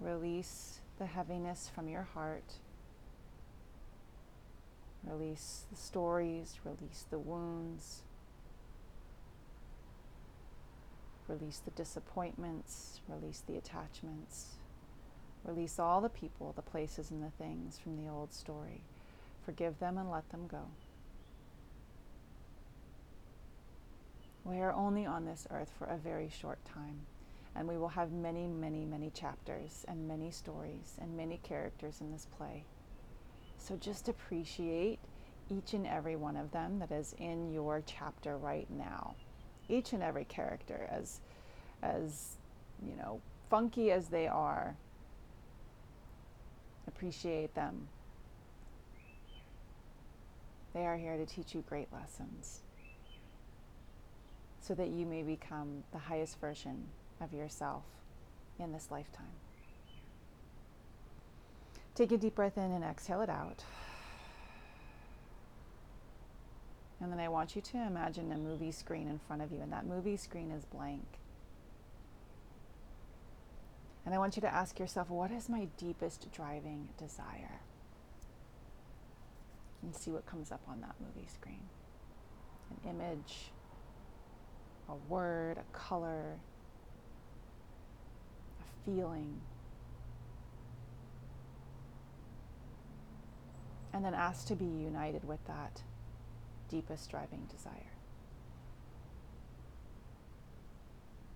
Release 0.00 0.80
the 0.98 1.06
heaviness 1.06 1.70
from 1.72 1.88
your 1.88 2.08
heart. 2.14 2.54
Release 5.04 5.66
the 5.70 5.76
stories, 5.76 6.58
release 6.64 7.06
the 7.08 7.18
wounds, 7.18 8.02
release 11.28 11.58
the 11.58 11.70
disappointments, 11.72 13.00
release 13.08 13.42
the 13.46 13.56
attachments, 13.56 14.56
release 15.44 15.78
all 15.78 16.00
the 16.00 16.08
people, 16.08 16.52
the 16.56 16.62
places, 16.62 17.10
and 17.10 17.22
the 17.22 17.30
things 17.30 17.78
from 17.78 18.02
the 18.02 18.10
old 18.10 18.32
story. 18.32 18.82
Forgive 19.44 19.78
them 19.78 19.98
and 19.98 20.10
let 20.10 20.28
them 20.30 20.46
go. 20.46 20.62
We 24.44 24.60
are 24.60 24.72
only 24.72 25.04
on 25.04 25.26
this 25.26 25.46
earth 25.50 25.70
for 25.78 25.86
a 25.86 25.98
very 25.98 26.30
short 26.30 26.64
time. 26.64 27.00
And 27.54 27.66
we 27.66 27.76
will 27.76 27.88
have 27.88 28.12
many, 28.12 28.46
many, 28.46 28.84
many 28.84 29.10
chapters 29.10 29.84
and 29.88 30.06
many 30.06 30.30
stories 30.30 30.96
and 31.00 31.16
many 31.16 31.38
characters 31.42 32.00
in 32.00 32.12
this 32.12 32.26
play. 32.36 32.64
So 33.58 33.76
just 33.76 34.08
appreciate 34.08 35.00
each 35.50 35.74
and 35.74 35.86
every 35.86 36.16
one 36.16 36.36
of 36.36 36.52
them 36.52 36.78
that 36.78 36.92
is 36.92 37.14
in 37.18 37.52
your 37.52 37.82
chapter 37.84 38.36
right 38.36 38.70
now. 38.70 39.16
Each 39.68 39.92
and 39.92 40.02
every 40.02 40.24
character, 40.24 40.88
as, 40.90 41.20
as 41.82 42.36
you 42.86 42.96
know, 42.96 43.20
funky 43.50 43.90
as 43.90 44.08
they 44.08 44.26
are, 44.26 44.76
appreciate 46.86 47.54
them. 47.54 47.88
They 50.74 50.86
are 50.86 50.96
here 50.96 51.16
to 51.16 51.26
teach 51.26 51.54
you 51.54 51.64
great 51.68 51.88
lessons 51.92 52.60
so 54.60 54.74
that 54.74 54.88
you 54.88 55.06
may 55.06 55.22
become 55.22 55.82
the 55.92 55.98
highest 55.98 56.40
version 56.40 56.84
of 57.20 57.32
yourself 57.32 57.84
in 58.58 58.72
this 58.72 58.88
lifetime. 58.90 59.24
Take 61.94 62.12
a 62.12 62.16
deep 62.16 62.34
breath 62.34 62.56
in 62.56 62.70
and 62.70 62.84
exhale 62.84 63.22
it 63.22 63.30
out. 63.30 63.64
And 67.00 67.12
then 67.12 67.20
I 67.20 67.28
want 67.28 67.54
you 67.54 67.62
to 67.62 67.76
imagine 67.76 68.32
a 68.32 68.36
movie 68.36 68.72
screen 68.72 69.08
in 69.08 69.18
front 69.18 69.42
of 69.42 69.52
you, 69.52 69.60
and 69.60 69.72
that 69.72 69.86
movie 69.86 70.16
screen 70.16 70.50
is 70.50 70.64
blank. 70.64 71.04
And 74.04 74.14
I 74.14 74.18
want 74.18 74.36
you 74.36 74.42
to 74.42 74.52
ask 74.52 74.78
yourself, 74.78 75.10
what 75.10 75.30
is 75.30 75.48
my 75.48 75.68
deepest 75.76 76.32
driving 76.32 76.88
desire? 76.98 77.60
and 79.82 79.94
see 79.94 80.10
what 80.10 80.26
comes 80.26 80.50
up 80.52 80.60
on 80.68 80.80
that 80.80 80.94
movie 81.00 81.28
screen 81.28 81.62
an 82.70 82.90
image, 82.90 83.50
a 84.90 84.94
word, 85.10 85.56
a 85.56 85.76
color, 85.76 86.36
a 88.60 88.84
feeling. 88.84 89.40
And 93.94 94.04
then 94.04 94.12
ask 94.12 94.46
to 94.48 94.54
be 94.54 94.66
united 94.66 95.26
with 95.26 95.42
that 95.46 95.80
deepest 96.68 97.10
driving 97.10 97.46
desire. 97.50 97.92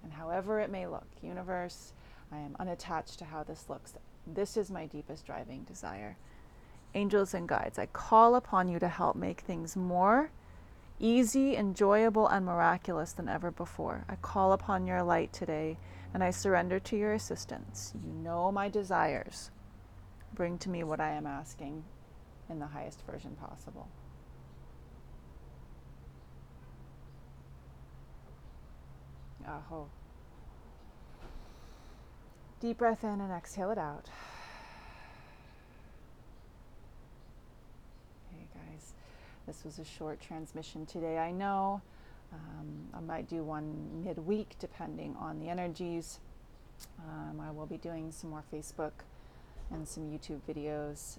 And 0.03 0.13
however 0.13 0.61
it 0.61 0.71
may 0.71 0.87
look, 0.87 1.07
universe, 1.23 1.93
I 2.33 2.39
am 2.39 2.57
unattached 2.59 3.19
to 3.21 3.25
how 3.25 3.43
this 3.43 3.69
looks. 3.69 3.95
This 4.27 4.57
is 4.57 4.71
my 4.71 4.87
deepest 4.87 5.27
driving 5.27 5.65
desire. 5.65 6.17
Angels 6.95 7.35
and 7.35 7.49
guides, 7.49 7.79
I 7.79 7.87
call 7.87 8.35
upon 8.35 8.69
you 8.69 8.79
to 8.79 8.89
help 8.89 9.17
make 9.17 9.41
things 9.41 9.77
more 9.77 10.31
easy, 11.03 11.57
enjoyable, 11.57 12.29
and 12.29 12.47
miraculous 12.47 13.13
than 13.13 13.29
ever 13.29 13.51
before. 13.51 14.05
I 14.09 14.15
call 14.17 14.53
upon 14.53 14.87
your 14.87 15.03
light 15.03 15.33
today 15.33 15.77
and 16.15 16.23
I 16.23 16.31
surrender 16.31 16.79
to 16.79 16.97
your 16.97 17.13
assistance. 17.13 17.93
You 18.03 18.13
know 18.13 18.53
my 18.53 18.69
desires. 18.69 19.51
Bring 20.35 20.59
to 20.59 20.71
me 20.71 20.85
what 20.85 21.01
I 21.01 21.11
am 21.11 21.27
asking 21.27 21.85
in 22.49 22.59
the 22.59 22.67
highest 22.67 23.05
version 23.05 23.37
possible. 23.37 23.89
Aho. 29.47 29.89
Deep 32.61 32.79
breath 32.79 33.03
in 33.03 33.21
and 33.21 33.33
exhale 33.33 33.71
it 33.71 33.79
out. 33.79 34.09
Hey 38.31 38.47
guys, 38.55 38.95
this 39.47 39.65
was 39.65 39.79
a 39.79 39.85
short 39.85 40.21
transmission 40.21 40.87
today. 40.87 41.19
I 41.19 41.33
know 41.33 41.83
um, 42.33 42.89
I 42.95 43.01
might 43.01 43.29
do 43.29 43.43
one 43.43 44.03
midweek 44.05 44.57
depending 44.59 45.17
on 45.19 45.41
the 45.41 45.49
energies. 45.49 46.21
Um, 46.99 47.41
I 47.41 47.51
will 47.51 47.67
be 47.67 47.79
doing 47.79 48.13
some 48.13 48.31
more 48.31 48.45
Facebook 48.53 48.93
and 49.71 49.87
some 49.87 50.05
YouTube 50.05 50.41
videos. 50.49 51.19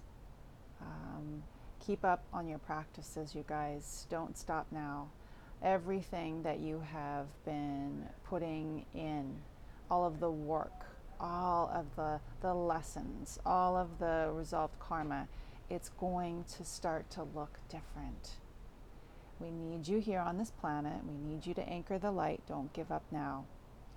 Um, 0.80 1.42
keep 1.84 2.04
up 2.04 2.24
on 2.32 2.48
your 2.48 2.58
practices, 2.58 3.34
you 3.34 3.44
guys. 3.46 4.06
Don't 4.08 4.36
stop 4.38 4.66
now 4.70 5.08
everything 5.64 6.42
that 6.42 6.60
you 6.60 6.80
have 6.92 7.26
been 7.44 8.04
putting 8.22 8.84
in, 8.94 9.34
all 9.90 10.04
of 10.04 10.20
the 10.20 10.30
work, 10.30 10.86
all 11.18 11.70
of 11.74 11.86
the, 11.96 12.20
the 12.42 12.54
lessons, 12.54 13.38
all 13.46 13.76
of 13.76 13.98
the 13.98 14.30
resolved 14.34 14.78
karma, 14.78 15.26
it's 15.70 15.88
going 15.88 16.44
to 16.56 16.64
start 16.64 17.10
to 17.10 17.22
look 17.34 17.58
different. 17.68 18.32
We 19.40 19.50
need 19.50 19.88
you 19.88 19.98
here 19.98 20.20
on 20.20 20.38
this 20.38 20.50
planet. 20.50 21.00
We 21.08 21.16
need 21.16 21.46
you 21.46 21.54
to 21.54 21.68
anchor 21.68 21.98
the 21.98 22.10
light. 22.10 22.42
Don't 22.46 22.72
give 22.72 22.92
up 22.92 23.02
now. 23.10 23.46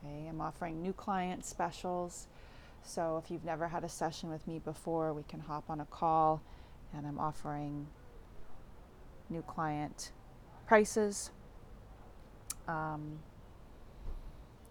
Okay, 0.04 0.28
I'm 0.28 0.42
offering 0.42 0.82
new 0.82 0.94
client 0.94 1.46
specials. 1.46 2.28
So 2.84 3.22
if 3.24 3.30
you've 3.30 3.44
never 3.44 3.68
had 3.68 3.84
a 3.84 3.90
session 3.90 4.30
with 4.30 4.48
me 4.48 4.60
before, 4.60 5.14
we 5.14 5.24
can 5.24 5.42
hop 5.42 5.70
on 5.70 5.82
a 5.82 5.86
call 5.86 6.42
and 6.94 7.06
I'm 7.06 7.20
offering 7.20 7.88
new 9.30 9.42
client 9.42 10.12
prices 10.66 11.32
um, 12.68 13.20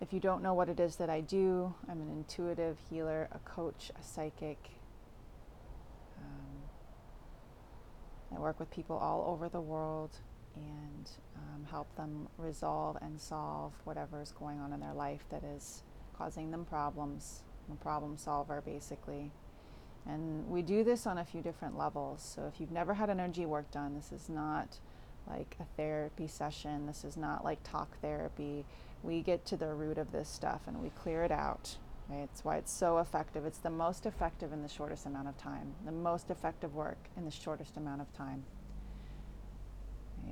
if 0.01 0.13
you 0.13 0.21
don't 0.21 0.43
know 0.43 0.55
what 0.55 0.69
it 0.69 0.79
is 0.79 0.97
that 0.97 1.09
I 1.09 1.21
do, 1.21 1.75
I'm 1.89 2.01
an 2.01 2.11
intuitive 2.11 2.79
healer, 2.91 3.29
a 3.33 3.39
coach, 3.39 3.91
a 3.99 4.03
psychic. 4.03 4.59
Um, 6.19 6.63
I 8.37 8.39
work 8.39 8.61
with 8.61 8.71
people 8.71 8.97
all 8.97 9.25
over 9.33 9.49
the 9.49 9.61
world 9.61 10.11
and 10.55 11.11
um, 11.37 11.67
help 11.71 11.95
them 11.97 12.29
resolve 12.37 12.97
and 13.01 13.21
solve 13.21 13.73
whatever 13.85 14.21
is 14.21 14.33
going 14.33 14.59
on 14.61 14.73
in 14.73 14.81
their 14.81 14.95
life 14.95 15.25
that 15.31 15.45
is 15.45 15.83
causing 16.17 16.51
them 16.51 16.65
problems. 16.65 17.43
I'm 17.67 17.75
a 17.75 17.77
problem 17.77 18.17
solver, 18.17 18.63
basically. 18.65 19.31
And 20.07 20.49
we 20.49 20.63
do 20.63 20.85
this 20.85 21.07
on 21.07 21.19
a 21.19 21.25
few 21.25 21.41
different 21.41 21.77
levels. 21.77 22.23
So 22.23 22.47
if 22.47 22.61
you've 22.61 22.71
never 22.71 22.95
had 22.95 23.11
energy 23.11 23.45
work 23.45 23.71
done, 23.71 23.95
this 23.95 24.13
is 24.13 24.29
not 24.29 24.79
like 25.29 25.57
a 25.61 25.65
therapy 25.77 26.27
session. 26.27 26.87
This 26.87 27.05
is 27.05 27.17
not 27.17 27.45
like 27.45 27.62
talk 27.62 28.01
therapy. 28.01 28.65
We 29.03 29.23
get 29.23 29.45
to 29.47 29.57
the 29.57 29.75
root 29.75 29.99
of 29.99 30.12
this 30.12 30.29
stuff 30.29 30.62
and 30.67 30.83
we 30.83 30.91
clear 30.91 31.25
it 31.25 31.33
out. 31.33 31.77
Right? 32.09 32.29
It's 32.33 32.45
why 32.45 32.57
it's 32.57 32.73
so 32.73 32.99
effective. 32.99 33.45
It's 33.45 33.59
the 33.59 33.71
most 33.71 34.07
effective 34.07 34.53
in 34.53 34.62
the 34.62 34.69
shortest 34.69 35.07
amount 35.07 35.29
of 35.29 35.37
time, 35.37 35.75
the 35.85 35.93
most 35.93 36.31
effective 36.31 36.75
work 36.75 36.99
in 37.17 37.25
the 37.25 37.31
shortest 37.31 37.77
amount 37.77 38.01
of 38.01 38.12
time. 38.12 38.45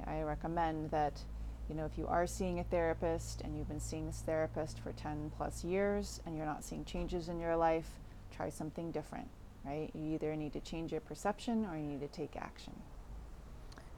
I 0.07 0.23
recommend 0.23 0.91
that, 0.91 1.21
you 1.69 1.75
know, 1.75 1.85
if 1.85 1.97
you 1.97 2.07
are 2.07 2.27
seeing 2.27 2.59
a 2.61 2.65
therapist 2.65 3.41
and 3.43 3.57
you've 3.57 3.69
been 3.69 3.81
seeing 3.81 4.07
this 4.07 4.23
therapist 4.25 4.81
for 4.81 4.93
10 4.93 5.33
plus 5.37 5.65
years 5.65 6.21
and 6.27 6.37
you're 6.37 6.47
not 6.47 6.65
seeing 6.65 6.85
changes 6.85 7.29
in 7.29 7.39
your 7.41 7.57
life, 7.57 7.89
try 8.35 8.51
something 8.51 8.91
different, 8.91 9.29
right? 9.65 9.91
You 9.95 10.15
either 10.15 10.35
need 10.37 10.53
to 10.55 10.61
change 10.61 10.93
your 10.93 11.01
perception 11.01 11.65
or 11.67 11.77
you 11.77 11.85
need 11.85 12.01
to 12.01 12.09
take 12.09 12.37
action. 12.37 12.75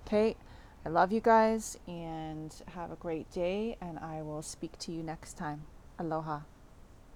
Okay, 0.06 0.36
I 0.86 0.88
love 0.88 1.10
you 1.10 1.20
guys 1.20 1.76
and 1.88 2.54
have 2.76 2.92
a 2.92 2.94
great 2.94 3.28
day, 3.32 3.76
and 3.80 3.98
I 3.98 4.22
will 4.22 4.40
speak 4.40 4.78
to 4.78 4.92
you 4.92 5.02
next 5.02 5.36
time. 5.36 5.64
Aloha. 5.98 6.42